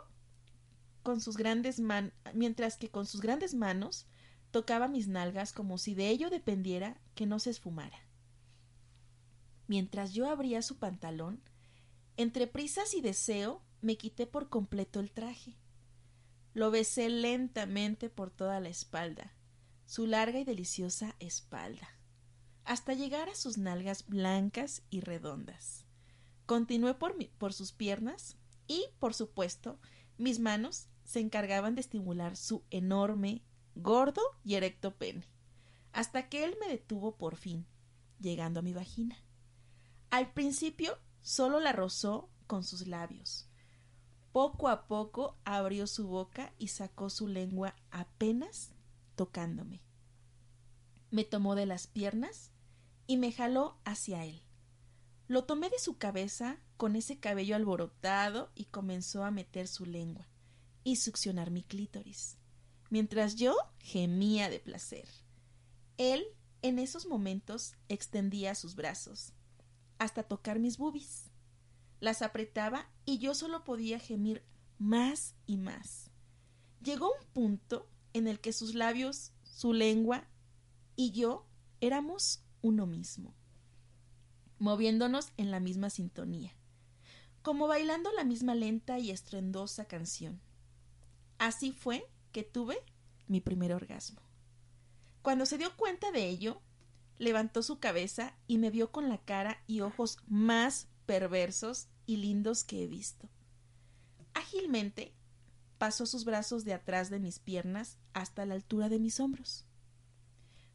con 1.04 1.20
sus 1.20 1.36
grandes 1.36 1.78
man 1.78 2.12
mientras 2.32 2.76
que 2.76 2.90
con 2.90 3.06
sus 3.06 3.20
grandes 3.20 3.54
manos 3.54 4.06
tocaba 4.50 4.88
mis 4.88 5.06
nalgas 5.06 5.52
como 5.52 5.78
si 5.78 5.94
de 5.94 6.08
ello 6.08 6.30
dependiera 6.30 7.00
que 7.14 7.26
no 7.26 7.38
se 7.38 7.50
esfumara. 7.50 7.98
Mientras 9.68 10.12
yo 10.12 10.28
abría 10.28 10.62
su 10.62 10.76
pantalón, 10.78 11.40
entre 12.16 12.46
prisas 12.46 12.94
y 12.94 13.00
deseo, 13.00 13.62
me 13.80 13.96
quité 13.96 14.26
por 14.26 14.48
completo 14.48 15.00
el 15.00 15.10
traje. 15.10 15.56
Lo 16.52 16.70
besé 16.70 17.08
lentamente 17.08 18.10
por 18.10 18.30
toda 18.30 18.60
la 18.60 18.68
espalda, 18.68 19.32
su 19.86 20.06
larga 20.06 20.38
y 20.38 20.44
deliciosa 20.44 21.16
espalda, 21.18 21.88
hasta 22.64 22.94
llegar 22.94 23.28
a 23.28 23.34
sus 23.34 23.58
nalgas 23.58 24.06
blancas 24.06 24.82
y 24.90 25.00
redondas. 25.00 25.84
Continué 26.46 26.94
por, 26.94 27.16
mi- 27.16 27.28
por 27.38 27.52
sus 27.52 27.72
piernas 27.72 28.36
y, 28.68 28.86
por 29.00 29.14
supuesto, 29.14 29.80
mis 30.16 30.38
manos 30.38 30.88
se 31.04 31.20
encargaban 31.20 31.74
de 31.74 31.82
estimular 31.82 32.36
su 32.36 32.64
enorme, 32.70 33.42
gordo 33.74 34.22
y 34.42 34.54
erecto 34.54 34.96
pene, 34.96 35.28
hasta 35.92 36.28
que 36.28 36.44
él 36.44 36.56
me 36.60 36.68
detuvo 36.68 37.16
por 37.16 37.36
fin, 37.36 37.66
llegando 38.18 38.60
a 38.60 38.62
mi 38.62 38.72
vagina. 38.72 39.16
Al 40.10 40.32
principio 40.32 40.98
solo 41.20 41.60
la 41.60 41.72
rozó 41.72 42.30
con 42.46 42.64
sus 42.64 42.86
labios. 42.86 43.48
Poco 44.32 44.68
a 44.68 44.88
poco 44.88 45.36
abrió 45.44 45.86
su 45.86 46.08
boca 46.08 46.52
y 46.58 46.68
sacó 46.68 47.10
su 47.10 47.28
lengua 47.28 47.76
apenas 47.90 48.72
tocándome. 49.14 49.82
Me 51.10 51.24
tomó 51.24 51.54
de 51.54 51.66
las 51.66 51.86
piernas 51.86 52.50
y 53.06 53.16
me 53.16 53.30
jaló 53.30 53.78
hacia 53.84 54.24
él. 54.24 54.42
Lo 55.28 55.44
tomé 55.44 55.70
de 55.70 55.78
su 55.78 55.98
cabeza 55.98 56.58
con 56.76 56.96
ese 56.96 57.20
cabello 57.20 57.54
alborotado 57.54 58.50
y 58.54 58.64
comenzó 58.64 59.24
a 59.24 59.30
meter 59.30 59.68
su 59.68 59.86
lengua 59.86 60.26
y 60.84 60.96
succionar 60.96 61.50
mi 61.50 61.62
clítoris, 61.62 62.36
mientras 62.90 63.36
yo 63.36 63.56
gemía 63.80 64.48
de 64.50 64.60
placer. 64.60 65.08
Él, 65.96 66.24
en 66.62 66.78
esos 66.78 67.06
momentos, 67.06 67.74
extendía 67.88 68.54
sus 68.54 68.76
brazos 68.76 69.32
hasta 69.98 70.22
tocar 70.22 70.58
mis 70.58 70.78
bubis. 70.78 71.30
Las 72.00 72.22
apretaba 72.22 72.88
y 73.04 73.18
yo 73.18 73.34
solo 73.34 73.64
podía 73.64 73.98
gemir 73.98 74.44
más 74.78 75.34
y 75.46 75.56
más. 75.56 76.10
Llegó 76.82 77.08
un 77.08 77.26
punto 77.32 77.88
en 78.12 78.28
el 78.28 78.40
que 78.40 78.52
sus 78.52 78.74
labios, 78.74 79.32
su 79.42 79.72
lengua 79.72 80.28
y 80.96 81.12
yo 81.12 81.46
éramos 81.80 82.42
uno 82.62 82.86
mismo, 82.86 83.34
moviéndonos 84.58 85.32
en 85.36 85.50
la 85.50 85.60
misma 85.60 85.90
sintonía, 85.90 86.54
como 87.42 87.66
bailando 87.66 88.12
la 88.12 88.24
misma 88.24 88.54
lenta 88.54 88.98
y 88.98 89.10
estruendosa 89.10 89.86
canción. 89.86 90.40
Así 91.38 91.72
fue 91.72 92.08
que 92.32 92.42
tuve 92.42 92.78
mi 93.26 93.40
primer 93.40 93.72
orgasmo. 93.72 94.20
Cuando 95.22 95.46
se 95.46 95.58
dio 95.58 95.74
cuenta 95.76 96.10
de 96.10 96.28
ello, 96.28 96.60
levantó 97.18 97.62
su 97.62 97.78
cabeza 97.78 98.34
y 98.46 98.58
me 98.58 98.70
vio 98.70 98.90
con 98.90 99.08
la 99.08 99.18
cara 99.18 99.62
y 99.66 99.80
ojos 99.80 100.18
más 100.26 100.88
perversos 101.06 101.88
y 102.06 102.16
lindos 102.18 102.64
que 102.64 102.84
he 102.84 102.86
visto. 102.86 103.28
Ágilmente 104.34 105.14
pasó 105.78 106.06
sus 106.06 106.24
brazos 106.24 106.64
de 106.64 106.74
atrás 106.74 107.10
de 107.10 107.20
mis 107.20 107.38
piernas 107.38 107.98
hasta 108.12 108.46
la 108.46 108.54
altura 108.54 108.88
de 108.88 108.98
mis 108.98 109.20
hombros. 109.20 109.64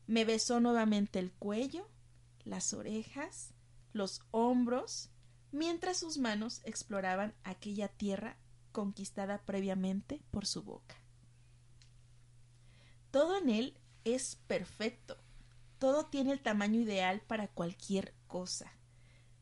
Me 0.07 0.25
besó 0.25 0.59
nuevamente 0.59 1.19
el 1.19 1.31
cuello, 1.31 1.87
las 2.43 2.73
orejas, 2.73 3.53
los 3.93 4.21
hombros, 4.31 5.09
mientras 5.51 5.97
sus 5.97 6.17
manos 6.17 6.61
exploraban 6.63 7.33
aquella 7.43 7.87
tierra 7.87 8.37
conquistada 8.71 9.41
previamente 9.45 10.21
por 10.31 10.45
su 10.45 10.63
boca. 10.63 10.95
Todo 13.11 13.37
en 13.37 13.49
él 13.49 13.77
es 14.03 14.35
perfecto, 14.47 15.17
todo 15.79 16.05
tiene 16.05 16.31
el 16.31 16.41
tamaño 16.41 16.79
ideal 16.79 17.21
para 17.21 17.47
cualquier 17.47 18.13
cosa. 18.27 18.71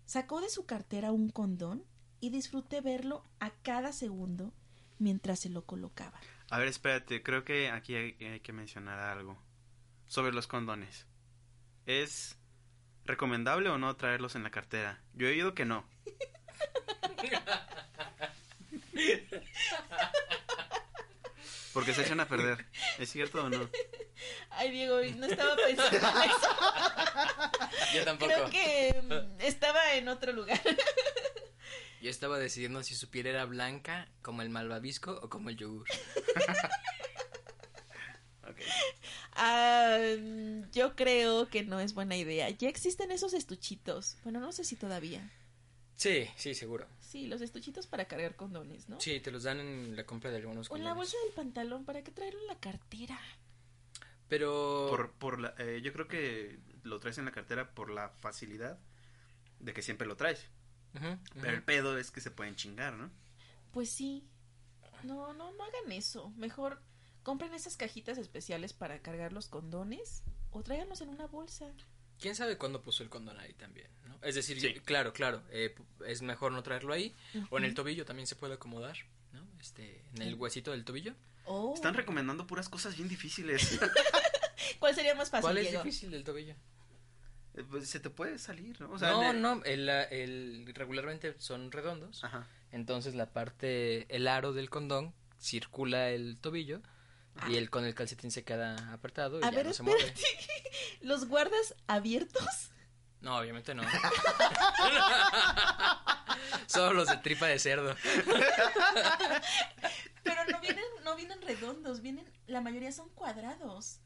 Sacó 0.06 0.40
de 0.40 0.50
su 0.50 0.66
cartera 0.66 1.12
un 1.12 1.30
condón 1.30 1.84
y 2.20 2.30
disfruté 2.30 2.82
verlo 2.82 3.24
a 3.40 3.52
cada 3.62 3.92
segundo 3.92 4.54
mientras 5.00 5.40
se 5.40 5.50
lo 5.50 5.66
colocaba. 5.66 6.20
A 6.50 6.60
ver, 6.60 6.68
espérate, 6.70 7.22
creo 7.22 7.44
que 7.44 7.70
aquí 7.70 7.96
hay, 7.96 8.16
hay 8.24 8.40
que 8.40 8.54
mencionar 8.54 9.00
algo 9.00 9.38
sobre 10.08 10.34
los 10.34 10.48
condones. 10.48 11.06
¿Es 11.86 12.38
recomendable 13.06 13.70
o 13.70 13.78
no 13.78 13.96
traerlos 13.96 14.36
en 14.36 14.44
la 14.44 14.52
cartera? 14.52 15.02
Yo 15.13 15.28
he 15.28 15.32
oído 15.32 15.54
que 15.54 15.66
no. 15.66 15.86
Porque 21.74 21.94
se 21.94 22.02
echan 22.02 22.20
a 22.20 22.28
perder. 22.28 22.66
¿Es 22.98 23.12
cierto 23.12 23.44
o 23.44 23.50
no? 23.50 23.70
Ay, 24.50 24.72
Diego, 24.72 25.00
no 25.18 25.28
estaba 25.28 25.56
pensando 25.56 25.96
en 25.96 26.30
eso. 26.30 26.50
Yo 27.94 28.04
tampoco. 28.04 28.34
Creo 28.34 28.50
que 28.50 29.00
mm, 29.04 29.42
estaba 29.42 29.94
en 29.94 30.08
otro 30.08 30.34
lugar. 30.34 30.60
Yo 32.02 32.10
estaba 32.10 32.40
decidiendo 32.40 32.82
si 32.84 32.96
su 32.96 33.10
piel 33.10 33.28
era 33.28 33.46
blanca 33.46 34.08
como 34.22 34.42
el 34.42 34.50
malvavisco 34.50 35.20
o 35.22 35.30
como 35.30 35.50
el 35.50 35.58
yogur. 35.58 35.86
Ok. 38.48 38.58
Ah, 39.34 40.00
yo 40.72 40.96
creo 40.96 41.50
que 41.50 41.64
no 41.64 41.80
es 41.80 41.94
buena 41.94 42.16
idea. 42.16 42.50
Ya 42.50 42.70
existen 42.70 43.12
esos 43.12 43.34
estuchitos. 43.34 44.18
Bueno, 44.24 44.40
no 44.40 44.52
sé 44.52 44.64
si 44.64 44.76
todavía. 44.76 45.30
Sí, 45.96 46.30
sí, 46.36 46.54
seguro. 46.54 46.88
Sí, 47.08 47.26
los 47.28 47.39
estuchitos 47.41 47.88
para 47.88 48.06
cargar 48.06 48.36
condones, 48.36 48.89
¿no? 48.89 49.00
Sí, 49.00 49.20
te 49.22 49.32
los 49.32 49.43
dan 49.43 49.60
en 49.62 49.96
la 49.96 50.06
compra 50.06 50.30
de 50.30 50.38
algunos 50.38 50.70
O 50.70 50.76
en 50.76 50.84
la 50.84 50.89
condones. 50.89 51.13
bolsa 51.13 51.26
del 51.26 51.34
pantalón, 51.36 51.86
¿para 51.86 52.04
qué 52.04 52.12
traerlo 52.12 52.41
en 52.41 52.48
la 52.48 52.60
cartera? 52.60 53.17
Pero 54.28 54.88
Por, 54.89 55.12
por 55.13 55.39
la, 55.39 55.54
eh, 55.58 55.80
yo 55.82 55.93
creo 55.93 56.08
que 56.08 56.60
lo 56.84 57.00
traes 57.00 57.17
en 57.17 57.26
la 57.26 57.32
cartera 57.32 57.74
por 57.74 57.89
la 57.89 58.10
facilidad 58.10 58.78
de 59.60 59.74
que 59.74 59.82
siempre 59.82 60.06
lo 60.08 60.17
traes. 60.17 60.46
Pero 61.41 61.56
el 61.56 61.63
pedo 61.63 61.98
es 61.98 62.12
que 62.12 62.22
se 62.22 62.32
pueden 62.32 62.56
chingar, 62.56 62.93
¿no? 62.93 63.10
Pues 63.72 63.89
sí. 63.89 64.28
No, 65.04 65.32
no, 65.34 65.52
no 65.54 65.63
hagan 65.63 65.91
eso. 65.91 66.32
Mejor 66.32 66.82
compren 67.24 67.54
esas 67.54 67.78
cajitas 67.78 68.17
especiales 68.17 68.74
para 68.74 69.02
cargar 69.02 69.32
los 69.32 69.48
condones 69.48 70.24
o 70.52 70.63
tráiganlos 70.63 71.02
en 71.02 71.10
una 71.10 71.28
bolsa. 71.28 71.72
¿Quién 72.19 72.36
sabe 72.36 72.58
cuándo 72.58 72.82
puso 72.82 73.03
el 73.03 73.10
condón 73.10 73.39
ahí 73.39 73.53
también? 73.53 73.88
¿no? 74.08 74.17
Es 74.23 74.36
decir, 74.36 74.60
Sí. 74.60 74.73
claro, 74.86 75.13
claro, 75.13 75.41
eh, 75.51 75.75
es 76.06 76.21
mejor 76.21 76.51
no 76.51 76.63
traerlo 76.63 76.93
ahí. 76.93 77.13
O 77.49 77.58
en 77.58 77.65
el 77.65 77.73
tobillo 77.73 78.06
también 78.06 78.27
se 78.27 78.36
puede 78.36 78.56
acomodar, 78.56 78.97
¿no? 79.34 79.45
Este, 79.60 80.03
en 80.15 80.21
el 80.23 80.36
huesito 80.36 80.71
del 80.71 80.84
tobillo. 80.86 81.13
Oh. 81.45 81.73
Están 81.75 81.93
recomendando 81.93 82.45
puras 82.47 82.67
cosas 82.69 82.95
bien 82.97 83.08
difíciles. 83.08 83.80
¿Cuál 84.80 84.93
sería 84.95 85.15
más 85.15 85.30
fácil, 85.30 85.43
¿Cuál 85.43 85.58
es 85.60 85.69
Diego? 85.69 85.84
difícil 85.84 86.12
del 86.12 86.23
tobillo? 86.23 86.56
Eh, 87.56 87.63
pues, 87.69 87.89
se 87.89 87.99
te 87.99 88.10
puede 88.10 88.38
salir, 88.38 88.80
¿no? 88.82 88.91
O 88.91 88.99
sea, 88.99 89.12
no, 89.12 89.34
le- 89.34 89.39
no, 89.39 89.63
el, 89.63 89.89
el- 89.89 90.71
regularmente 90.75 91.36
son 91.39 91.71
redondos. 91.71 92.23
Ajá. 92.23 92.47
Entonces 92.71 93.15
la 93.15 93.32
parte, 93.32 94.13
el 94.13 94.27
aro 94.27 94.53
del 94.53 94.69
condón 94.69 95.13
circula 95.39 96.10
el 96.10 96.38
tobillo 96.39 96.82
y 97.47 97.56
el 97.56 97.69
con 97.69 97.86
el 97.86 97.93
calcetín 97.95 98.32
se 98.32 98.43
queda 98.43 98.93
apretado 98.93 99.39
y 99.39 99.43
A 99.43 99.52
ya 99.52 99.58
ver, 99.58 99.67
no 99.67 99.73
se 99.73 99.84
mueve. 99.84 100.13
¿Los 101.02 101.28
guardas 101.28 101.76
abiertos? 101.88 102.71
No, 103.21 103.38
obviamente 103.38 103.73
no. 103.73 103.84
Solo 106.67 106.93
los 106.93 107.08
de 107.08 107.17
tripa 107.17 107.47
de 107.47 107.60
cerdo. 107.60 107.95
Pero 110.23 110.45
no 110.52 110.60
vienen, 110.62 110.86
no 111.04 111.15
vienen 111.15 111.41
redondos, 111.41 112.02
vienen, 112.02 112.30
la 112.47 112.62
mayoría 112.62 112.91
son 112.91 113.10
cuadrados. 113.10 114.02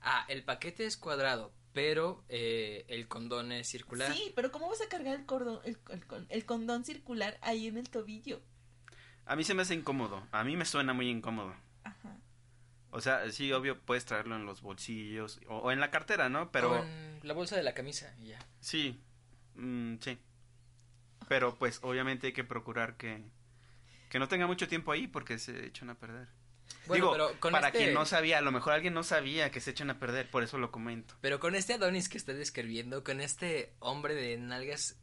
Ah, 0.00 0.24
el 0.28 0.44
paquete 0.44 0.86
es 0.86 0.96
cuadrado, 0.96 1.52
pero 1.72 2.24
eh, 2.28 2.84
el 2.88 3.08
condón 3.08 3.52
es 3.52 3.68
circular. 3.68 4.12
Sí, 4.12 4.32
pero 4.36 4.52
¿cómo 4.52 4.68
vas 4.68 4.80
a 4.82 4.88
cargar 4.88 5.14
el 5.16 5.24
cordón, 5.26 5.60
el, 5.64 5.78
el 5.90 6.26
el 6.28 6.44
condón 6.46 6.84
circular 6.84 7.38
ahí 7.40 7.66
en 7.68 7.78
el 7.78 7.88
tobillo? 7.88 8.42
A 9.26 9.34
mí 9.36 9.44
se 9.44 9.54
me 9.54 9.62
hace 9.62 9.74
incómodo. 9.74 10.26
A 10.30 10.44
mí 10.44 10.56
me 10.56 10.66
suena 10.66 10.92
muy 10.92 11.08
incómodo. 11.08 11.54
Ajá. 11.84 12.18
O 12.96 13.00
sea, 13.00 13.30
sí, 13.32 13.50
obvio, 13.52 13.78
puedes 13.80 14.04
traerlo 14.04 14.36
en 14.36 14.46
los 14.46 14.62
bolsillos 14.62 15.40
o, 15.48 15.56
o 15.58 15.72
en 15.72 15.80
la 15.80 15.90
cartera, 15.90 16.28
¿no? 16.28 16.52
Pero 16.52 16.82
en 16.84 17.20
la 17.24 17.34
bolsa 17.34 17.56
de 17.56 17.62
la 17.64 17.74
camisa 17.74 18.14
y 18.20 18.28
ya. 18.28 18.38
sí, 18.60 19.00
mm, 19.56 19.96
sí. 20.00 20.18
Pero 21.28 21.56
pues 21.56 21.80
obviamente 21.82 22.28
hay 22.28 22.32
que 22.32 22.44
procurar 22.44 22.96
que, 22.96 23.22
que 24.10 24.18
no 24.18 24.28
tenga 24.28 24.46
mucho 24.46 24.68
tiempo 24.68 24.92
ahí 24.92 25.06
porque 25.08 25.38
se 25.38 25.66
echan 25.66 25.90
a 25.90 25.94
perder. 25.98 26.28
Bueno, 26.86 26.94
Digo, 26.94 27.12
pero 27.12 27.40
con 27.40 27.52
para 27.52 27.68
este- 27.68 27.78
quien 27.78 27.94
no 27.94 28.04
sabía, 28.06 28.38
a 28.38 28.42
lo 28.42 28.52
mejor 28.52 28.74
alguien 28.74 28.94
no 28.94 29.02
sabía 29.02 29.50
que 29.50 29.60
se 29.60 29.70
echan 29.70 29.90
a 29.90 29.98
perder, 29.98 30.30
por 30.30 30.42
eso 30.42 30.58
lo 30.58 30.70
comento. 30.70 31.14
Pero 31.20 31.40
con 31.40 31.54
este 31.54 31.74
Adonis 31.74 32.08
que 32.08 32.18
está 32.18 32.32
describiendo, 32.34 33.02
con 33.04 33.20
este 33.20 33.74
hombre 33.80 34.14
de 34.14 34.36
nalgas 34.36 34.98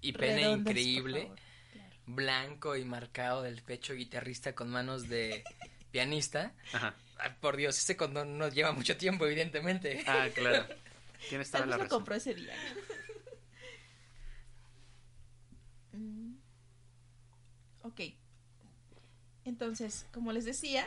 y 0.00 0.12
pene 0.12 0.42
Redondas, 0.42 0.70
increíble. 0.72 1.32
Claro. 1.72 1.90
blanco 2.06 2.76
y 2.76 2.84
marcado 2.84 3.42
del 3.42 3.62
pecho 3.62 3.94
guitarrista 3.94 4.54
con 4.54 4.70
manos 4.70 5.08
de 5.08 5.42
pianista, 5.90 6.52
Ajá. 6.72 6.94
Por 7.40 7.56
Dios, 7.56 7.78
ese 7.78 7.96
condón 7.96 8.38
no 8.38 8.48
lleva 8.48 8.72
mucho 8.72 8.96
tiempo, 8.96 9.26
evidentemente. 9.26 10.02
Ah, 10.06 10.28
claro. 10.34 10.66
Tienes 11.28 11.50
toda 11.50 11.60
Tal 11.62 11.70
la 11.70 11.76
vez 11.76 11.82
lo 11.82 11.84
razón. 11.84 11.98
compró 11.98 12.14
ese 12.16 12.34
día. 12.34 12.54
Mm. 15.92 16.34
ok. 17.82 18.00
Entonces, 19.44 20.06
como 20.12 20.32
les 20.32 20.44
decía, 20.44 20.86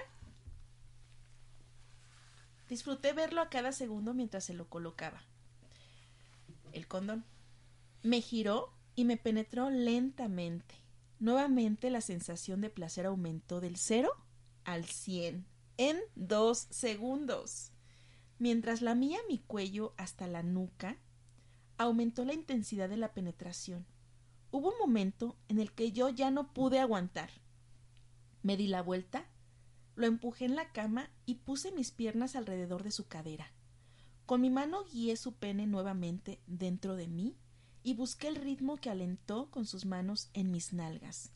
disfruté 2.69 3.13
verlo 3.13 3.41
a 3.41 3.49
cada 3.49 3.71
segundo 3.71 4.13
mientras 4.13 4.43
se 4.45 4.53
lo 4.53 4.67
colocaba. 4.69 5.21
El 6.71 6.87
condón. 6.87 7.25
Me 8.03 8.21
giró 8.21 8.73
y 8.95 9.05
me 9.05 9.17
penetró 9.17 9.69
lentamente. 9.69 10.75
Nuevamente 11.19 11.89
la 11.89 12.01
sensación 12.01 12.61
de 12.61 12.69
placer 12.69 13.05
aumentó 13.05 13.61
del 13.61 13.77
0 13.77 14.11
al 14.63 14.85
100 14.85 15.45
en 15.77 15.99
dos 16.15 16.67
segundos. 16.69 17.71
Mientras 18.37 18.81
lamía 18.81 19.19
mi 19.27 19.39
cuello 19.39 19.93
hasta 19.97 20.27
la 20.27 20.43
nuca, 20.43 20.97
aumentó 21.77 22.25
la 22.25 22.33
intensidad 22.33 22.89
de 22.89 22.97
la 22.97 23.13
penetración. 23.13 23.85
Hubo 24.51 24.71
un 24.71 24.77
momento 24.77 25.37
en 25.47 25.59
el 25.59 25.71
que 25.73 25.91
yo 25.91 26.09
ya 26.09 26.31
no 26.31 26.53
pude 26.53 26.79
aguantar. 26.79 27.29
Me 28.43 28.57
di 28.57 28.67
la 28.67 28.81
vuelta, 28.81 29.25
lo 29.95 30.05
empujé 30.05 30.45
en 30.45 30.55
la 30.55 30.71
cama 30.71 31.09
y 31.25 31.35
puse 31.35 31.71
mis 31.71 31.91
piernas 31.91 32.35
alrededor 32.35 32.83
de 32.83 32.91
su 32.91 33.07
cadera. 33.07 33.51
Con 34.25 34.41
mi 34.41 34.49
mano 34.49 34.83
guié 34.85 35.17
su 35.17 35.33
pene 35.33 35.67
nuevamente 35.67 36.41
dentro 36.47 36.95
de 36.95 37.07
mí 37.07 37.35
y 37.83 37.93
busqué 37.93 38.27
el 38.27 38.35
ritmo 38.35 38.77
que 38.77 38.89
alentó 38.89 39.51
con 39.51 39.65
sus 39.65 39.85
manos 39.85 40.29
en 40.33 40.51
mis 40.51 40.73
nalgas, 40.73 41.31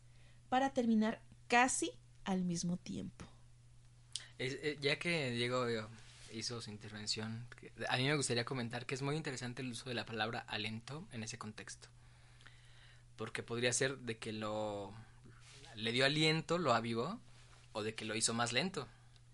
para 0.49 0.73
terminar 0.73 1.21
casi 1.47 1.91
al 2.23 2.43
mismo 2.43 2.78
tiempo. 2.78 3.29
Es- 4.39 4.58
eh, 4.63 4.78
ya 4.82 4.97
que 4.97 5.30
Diego 5.32 5.67
eh, 5.67 5.86
hizo 6.34 6.60
su 6.62 6.71
intervención, 6.71 7.45
a 7.88 7.97
mí 7.97 8.06
me 8.08 8.15
gustaría 8.15 8.45
comentar 8.45 8.86
que 8.88 8.95
es 8.95 9.02
muy 9.04 9.15
interesante 9.15 9.62
el 9.62 9.69
uso 9.71 9.88
de 9.89 9.95
la 9.95 10.06
palabra 10.06 10.39
alento 10.47 11.08
en 11.12 11.21
ese 11.23 11.38
contexto. 11.38 11.88
Porque 13.17 13.43
podría 13.43 13.71
ser 13.73 13.97
de 13.99 14.17
que 14.17 14.32
lo 14.34 14.93
le 15.75 15.91
dio 15.91 16.06
aliento, 16.06 16.58
lo 16.58 16.73
avivó, 16.73 17.19
o 17.73 17.84
de 17.84 17.93
que 17.95 18.06
lo 18.06 18.15
hizo 18.15 18.34
más 18.34 18.52
lento. 18.54 18.88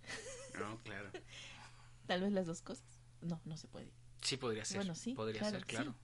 No, 0.59 0.79
claro. 0.83 1.09
Tal 2.07 2.21
vez 2.21 2.31
las 2.31 2.45
dos 2.47 2.61
cosas. 2.61 2.85
No, 3.21 3.41
no 3.43 3.57
se 3.57 3.67
puede. 3.67 3.89
Sí, 4.21 4.37
podría 4.37 4.63
ser. 4.63 4.77
Bueno, 4.77 4.95
sí, 4.95 5.13
Podría 5.13 5.39
claro, 5.41 5.57
ser, 5.57 5.65
claro. 5.65 5.91
sí. 5.91 5.97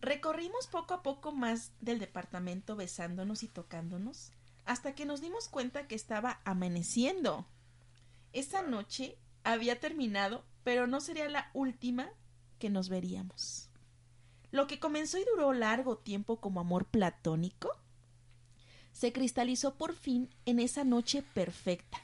Recorrimos 0.00 0.66
poco 0.66 0.94
a 0.94 1.02
poco 1.02 1.30
más 1.32 1.72
del 1.80 1.98
departamento 1.98 2.74
besándonos 2.74 3.42
y 3.42 3.48
tocándonos 3.48 4.32
hasta 4.64 4.94
que 4.94 5.04
nos 5.04 5.20
dimos 5.20 5.48
cuenta 5.48 5.86
que 5.86 5.94
estaba 5.94 6.40
amaneciendo. 6.44 7.46
Esa 8.32 8.62
noche 8.62 9.18
había 9.44 9.80
terminado, 9.80 10.44
pero 10.64 10.86
no 10.86 11.00
sería 11.00 11.28
la 11.28 11.50
última 11.54 12.10
que 12.58 12.70
nos 12.70 12.88
veríamos. 12.88 13.68
Lo 14.50 14.66
que 14.66 14.78
comenzó 14.78 15.18
y 15.18 15.24
duró 15.24 15.52
largo 15.52 15.98
tiempo 15.98 16.40
como 16.40 16.60
amor 16.60 16.86
platónico 16.86 17.70
se 18.92 19.12
cristalizó 19.12 19.76
por 19.76 19.94
fin 19.94 20.28
en 20.44 20.58
esa 20.58 20.84
noche 20.84 21.22
perfecta. 21.22 21.98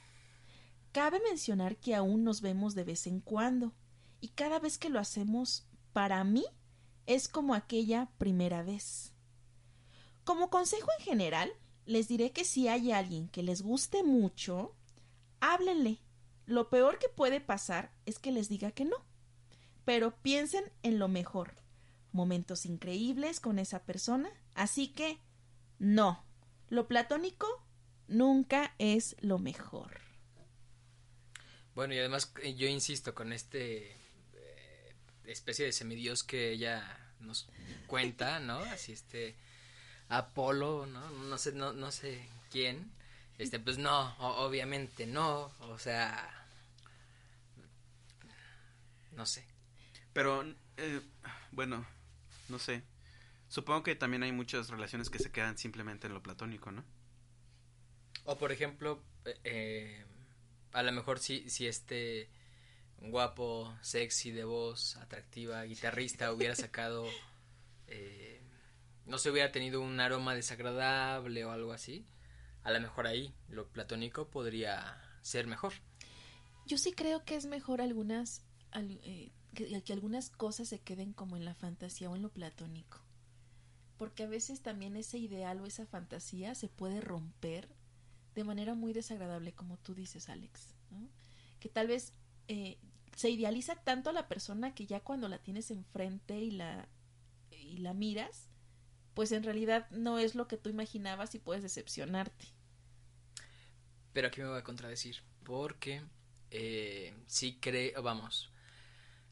Cabe 0.91 1.19
mencionar 1.29 1.75
que 1.77 1.95
aún 1.95 2.23
nos 2.23 2.41
vemos 2.41 2.73
de 2.73 2.83
vez 2.83 3.07
en 3.07 3.19
cuando, 3.19 3.73
y 4.19 4.29
cada 4.29 4.59
vez 4.59 4.77
que 4.77 4.89
lo 4.89 4.99
hacemos, 4.99 5.67
para 5.93 6.23
mí, 6.23 6.45
es 7.05 7.27
como 7.27 7.53
aquella 7.53 8.09
primera 8.17 8.63
vez. 8.63 9.13
Como 10.23 10.49
consejo 10.49 10.89
en 10.97 11.05
general, 11.05 11.51
les 11.85 12.07
diré 12.07 12.31
que 12.31 12.45
si 12.45 12.67
hay 12.67 12.91
alguien 12.91 13.29
que 13.29 13.43
les 13.43 13.61
guste 13.61 14.03
mucho, 14.03 14.75
háblenle. 15.39 15.99
Lo 16.47 16.69
peor 16.69 16.97
que 16.97 17.09
puede 17.09 17.41
pasar 17.41 17.91
es 18.05 18.19
que 18.19 18.31
les 18.31 18.47
diga 18.47 18.71
que 18.71 18.85
no. 18.85 19.05
Pero 19.85 20.15
piensen 20.21 20.63
en 20.81 20.97
lo 20.97 21.09
mejor. 21.09 21.55
Momentos 22.13 22.65
increíbles 22.65 23.39
con 23.41 23.59
esa 23.59 23.83
persona. 23.83 24.29
Así 24.55 24.87
que, 24.87 25.19
no. 25.77 26.25
Lo 26.69 26.87
platónico 26.87 27.47
nunca 28.07 28.73
es 28.79 29.17
lo 29.19 29.39
mejor. 29.39 29.99
Bueno, 31.75 31.93
y 31.93 31.99
además 31.99 32.33
eh, 32.41 32.55
yo 32.55 32.67
insisto 32.67 33.13
con 33.13 33.33
este 33.33 33.91
eh, 33.91 34.95
especie 35.25 35.65
de 35.65 35.73
semidios 35.73 36.23
que 36.23 36.51
ella 36.53 36.97
nos 37.19 37.47
cuenta, 37.87 38.39
¿no? 38.39 38.57
Así 38.59 38.93
este 38.93 39.35
Apolo, 40.07 40.85
¿no? 40.85 41.09
No 41.09 41.37
sé, 41.37 41.51
no, 41.51 41.73
no 41.73 41.91
sé 41.91 42.25
quién. 42.51 42.89
Este, 43.37 43.59
pues 43.59 43.77
no, 43.77 44.15
obviamente 44.17 45.05
no, 45.05 45.51
o 45.59 45.77
sea, 45.77 46.36
no 49.17 49.25
sé. 49.25 49.45
Pero, 50.13 50.45
eh, 50.77 51.01
bueno, 51.51 51.85
no 52.47 52.59
sé. 52.59 52.83
Supongo 53.49 53.83
que 53.83 53.95
también 53.95 54.23
hay 54.23 54.31
muchas 54.31 54.69
relaciones 54.69 55.09
que 55.09 55.19
se 55.19 55.31
quedan 55.31 55.57
simplemente 55.57 56.07
en 56.07 56.13
lo 56.13 56.23
platónico, 56.23 56.71
¿no? 56.71 56.85
O 58.25 58.37
por 58.37 58.51
ejemplo, 58.51 59.01
eh, 59.25 59.39
eh, 59.43 60.05
a 60.73 60.83
lo 60.83 60.91
mejor 60.91 61.19
si, 61.19 61.49
si 61.49 61.67
este 61.67 62.29
guapo, 62.99 63.73
sexy, 63.81 64.31
de 64.31 64.43
voz, 64.43 64.97
atractiva, 64.97 65.63
guitarrista 65.63 66.31
hubiera 66.33 66.55
sacado, 66.55 67.05
eh, 67.87 68.41
no 69.05 69.17
se 69.17 69.31
hubiera 69.31 69.51
tenido 69.51 69.81
un 69.81 69.99
aroma 69.99 70.35
desagradable 70.35 71.45
o 71.45 71.51
algo 71.51 71.71
así, 71.71 72.05
a 72.63 72.71
lo 72.71 72.81
mejor 72.81 73.07
ahí 73.07 73.33
lo 73.47 73.67
platónico 73.69 74.29
podría 74.29 75.01
ser 75.21 75.47
mejor. 75.47 75.73
Yo 76.65 76.77
sí 76.77 76.91
creo 76.91 77.23
que 77.23 77.35
es 77.37 77.45
mejor 77.45 77.79
algunas 77.79 78.43
eh, 78.73 79.31
que, 79.53 79.93
algunas 79.93 80.29
cosas 80.29 80.67
se 80.67 80.79
queden 80.79 81.13
como 81.13 81.35
en 81.37 81.45
la 81.45 81.55
fantasía 81.55 82.09
o 82.09 82.15
en 82.15 82.21
lo 82.21 82.29
platónico. 82.29 82.99
Porque 83.97 84.23
a 84.23 84.27
veces 84.27 84.61
también 84.61 84.95
ese 84.95 85.17
ideal 85.17 85.59
o 85.59 85.65
esa 85.65 85.85
fantasía 85.85 86.53
se 86.55 86.67
puede 86.67 87.01
romper 87.01 87.67
de 88.35 88.43
manera 88.43 88.75
muy 88.75 88.93
desagradable, 88.93 89.53
como 89.53 89.77
tú 89.77 89.95
dices, 89.95 90.29
Alex. 90.29 90.75
Que 91.59 91.69
tal 91.69 91.87
vez 91.87 92.13
eh, 92.47 92.77
se 93.15 93.31
idealiza 93.31 93.75
tanto 93.75 94.11
a 94.11 94.13
la 94.13 94.27
persona 94.27 94.75
que 94.75 94.85
ya 94.85 94.99
cuando 94.99 95.27
la 95.27 95.39
tienes 95.39 95.71
enfrente 95.71 96.39
y 96.39 96.51
la, 96.51 96.87
y 97.49 97.77
la 97.77 97.95
miras, 97.95 98.49
pues 99.15 99.31
en 99.31 99.41
realidad 99.41 99.89
no 99.89 100.19
es 100.19 100.35
lo 100.35 100.47
que 100.47 100.57
tú 100.57 100.69
imaginabas 100.69 101.33
y 101.33 101.39
puedes 101.39 101.63
decepcionarte. 101.63 102.45
Pero 104.13 104.27
aquí 104.27 104.41
me 104.41 104.49
voy 104.49 104.59
a 104.59 104.63
contradecir, 104.63 105.23
porque 105.43 106.03
eh, 106.51 107.15
sí 107.25 107.57
creo, 107.59 108.03
vamos, 108.03 108.51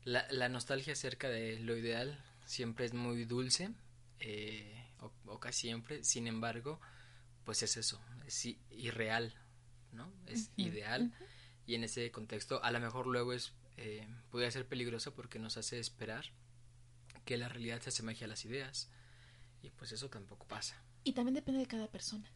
la, 0.05 0.25
la 0.31 0.47
nostalgia 0.47 0.93
acerca 0.93 1.27
de 1.29 1.59
lo 1.59 1.75
ideal 1.75 2.23
siempre 2.45 2.85
es 2.85 2.93
muy 2.93 3.25
dulce, 3.25 3.71
eh, 4.19 4.87
o, 5.01 5.11
o 5.25 5.39
casi 5.39 5.61
siempre, 5.61 6.03
sin 6.03 6.27
embargo, 6.27 6.79
pues 7.43 7.63
es 7.63 7.75
eso, 7.75 7.99
es 8.25 8.45
irreal, 8.69 9.35
¿no? 9.91 10.11
Es 10.27 10.51
ideal, 10.55 11.11
y 11.65 11.75
en 11.75 11.83
ese 11.83 12.11
contexto 12.11 12.63
a 12.63 12.71
lo 12.71 12.79
mejor 12.79 13.07
luego 13.07 13.33
es, 13.33 13.53
eh, 13.77 14.07
puede 14.29 14.49
ser 14.51 14.67
peligroso 14.67 15.13
porque 15.13 15.39
nos 15.39 15.57
hace 15.57 15.79
esperar 15.79 16.25
que 17.25 17.37
la 17.37 17.49
realidad 17.49 17.81
se 17.81 17.89
asemeje 17.89 18.25
a 18.25 18.27
las 18.27 18.45
ideas, 18.45 18.89
y 19.63 19.71
pues 19.71 19.91
eso 19.91 20.09
tampoco 20.09 20.47
pasa. 20.47 20.81
Y 21.03 21.13
también 21.13 21.33
depende 21.35 21.59
de 21.59 21.67
cada 21.67 21.87
persona. 21.87 22.31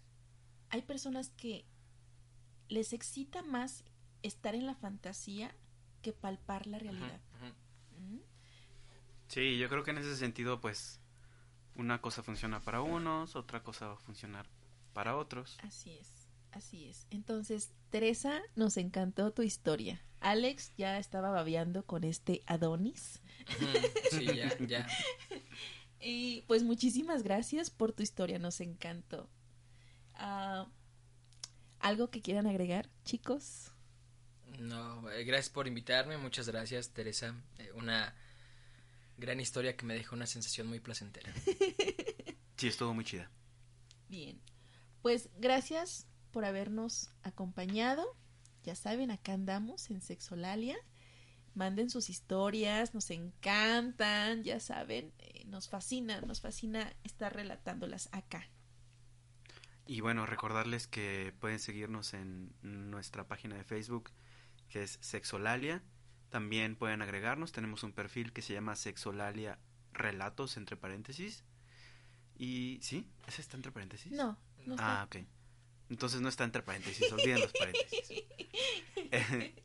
Hay 0.70 0.82
personas 0.82 1.30
que 1.30 1.66
les 2.68 2.94
excita 2.94 3.42
más 3.42 3.84
estar 4.22 4.56
en 4.56 4.66
la 4.66 4.76
fantasía 4.76 5.56
que 6.02 6.14
palpar 6.14 6.68
la 6.68 6.80
realidad. 6.80 7.20
Sí, 9.30 9.58
yo 9.58 9.70
creo 9.70 9.84
que 9.84 9.92
en 9.92 10.00
ese 10.00 10.16
sentido, 10.18 10.60
pues, 10.60 11.00
una 11.76 12.02
cosa 12.02 12.24
funciona 12.24 12.62
para 12.62 12.82
unos, 12.82 13.36
otra 13.36 13.64
cosa 13.64 13.88
va 13.88 13.94
a 13.94 13.98
funcionar 13.98 14.48
para 14.94 15.16
otros. 15.16 15.58
Así 15.62 15.92
es, 15.92 16.28
así 16.52 16.86
es. 16.86 17.08
Entonces, 17.12 17.72
Teresa, 17.92 18.42
nos 18.56 18.76
encantó 18.78 19.32
tu 19.32 19.44
historia. 19.44 20.02
Alex 20.20 20.74
ya 20.78 20.98
estaba 20.98 21.30
babeando 21.30 21.86
con 21.86 22.04
este 22.04 22.44
Adonis. 22.46 23.22
Sí, 24.12 24.26
ya, 24.26 24.58
ya. 24.68 24.88
Y 26.02 26.44
pues 26.48 26.64
muchísimas 26.64 27.24
gracias 27.24 27.70
por 27.70 27.92
tu 27.92 28.04
historia, 28.04 28.40
nos 28.40 28.62
encantó. 28.62 29.30
Ah, 30.14 30.66
¿Algo 31.80 32.10
que 32.10 32.22
quieran 32.22 32.48
agregar, 32.48 32.90
chicos? 33.04 33.72
No, 34.60 35.10
eh, 35.12 35.24
gracias 35.26 35.50
por 35.50 35.68
invitarme, 35.68 36.18
muchas 36.18 36.48
gracias 36.48 36.92
Teresa, 36.92 37.36
Eh, 37.58 37.72
una 37.74 38.16
gran 39.20 39.40
historia 39.40 39.76
que 39.76 39.86
me 39.86 39.94
dejó 39.94 40.16
una 40.16 40.28
sensación 40.28 40.68
muy 40.68 40.80
placentera. 40.80 41.34
Sí, 42.60 42.68
estuvo 42.68 42.94
muy 42.94 43.06
chida. 43.06 43.32
Bien, 44.10 44.42
pues 45.02 45.30
gracias 45.38 46.08
por 46.32 46.44
habernos 46.44 47.10
acompañado. 47.24 48.18
Ya 48.64 48.76
saben, 48.76 49.12
acá 49.12 49.32
andamos 49.32 49.90
en 49.90 50.02
Sexolalia. 50.02 50.76
Manden 51.54 51.90
sus 51.90 52.10
historias, 52.10 52.94
nos 52.94 53.12
encantan, 53.12 54.44
ya 54.44 54.60
saben, 54.60 55.14
eh, 55.20 55.46
nos 55.46 55.70
fascina, 55.70 56.20
nos 56.20 56.42
fascina 56.42 56.94
estar 57.06 57.34
relatándolas 57.34 58.10
acá. 58.12 58.50
Y 59.86 60.02
bueno, 60.02 60.26
recordarles 60.26 60.86
que 60.86 61.34
pueden 61.40 61.60
seguirnos 61.60 62.14
en 62.14 62.54
nuestra 62.62 63.26
página 63.26 63.56
de 63.56 63.64
Facebook, 63.64 64.12
que 64.68 64.84
es 64.84 65.00
Sexolalia. 65.02 65.82
También 66.30 66.76
pueden 66.76 67.02
agregarnos, 67.02 67.52
tenemos 67.52 67.84
un 67.84 67.92
perfil 67.92 68.32
que 68.32 68.42
se 68.42 68.54
llama 68.54 68.76
Sexolalia 68.76 69.58
Relatos, 69.94 70.58
entre 70.58 70.78
paréntesis. 70.78 71.44
Y, 72.38 72.80
¿sí? 72.82 73.08
¿Ese 73.28 73.42
está 73.42 73.58
entre 73.58 73.72
paréntesis? 73.72 74.12
No, 74.12 74.38
no 74.66 74.76
Ah, 74.78 75.04
ok. 75.06 75.18
Entonces 75.90 76.22
no 76.22 76.30
está 76.30 76.44
entre 76.44 76.62
paréntesis, 76.62 77.12
olviden 77.12 77.42
los 77.42 77.54
paréntesis. 77.54 78.12
Eh, 79.12 79.56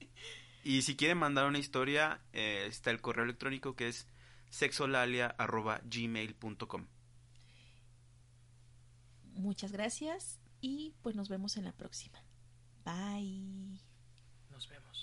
y 0.62 0.80
si 0.82 0.96
quieren 0.96 1.18
mandar 1.18 1.46
una 1.46 1.58
historia, 1.58 2.22
eh, 2.32 2.64
está 2.66 2.90
el 2.90 3.02
correo 3.02 3.24
electrónico 3.24 3.76
que 3.76 3.88
es 3.88 4.06
sexolalia.gmail.com. 4.48 6.86
Muchas 9.34 9.72
gracias 9.72 10.38
y 10.62 10.94
pues 11.02 11.14
nos 11.14 11.28
vemos 11.28 11.58
en 11.58 11.64
la 11.64 11.72
próxima. 11.72 12.22
Bye. 12.84 13.80
Nos 14.50 14.66
vemos. 14.68 14.93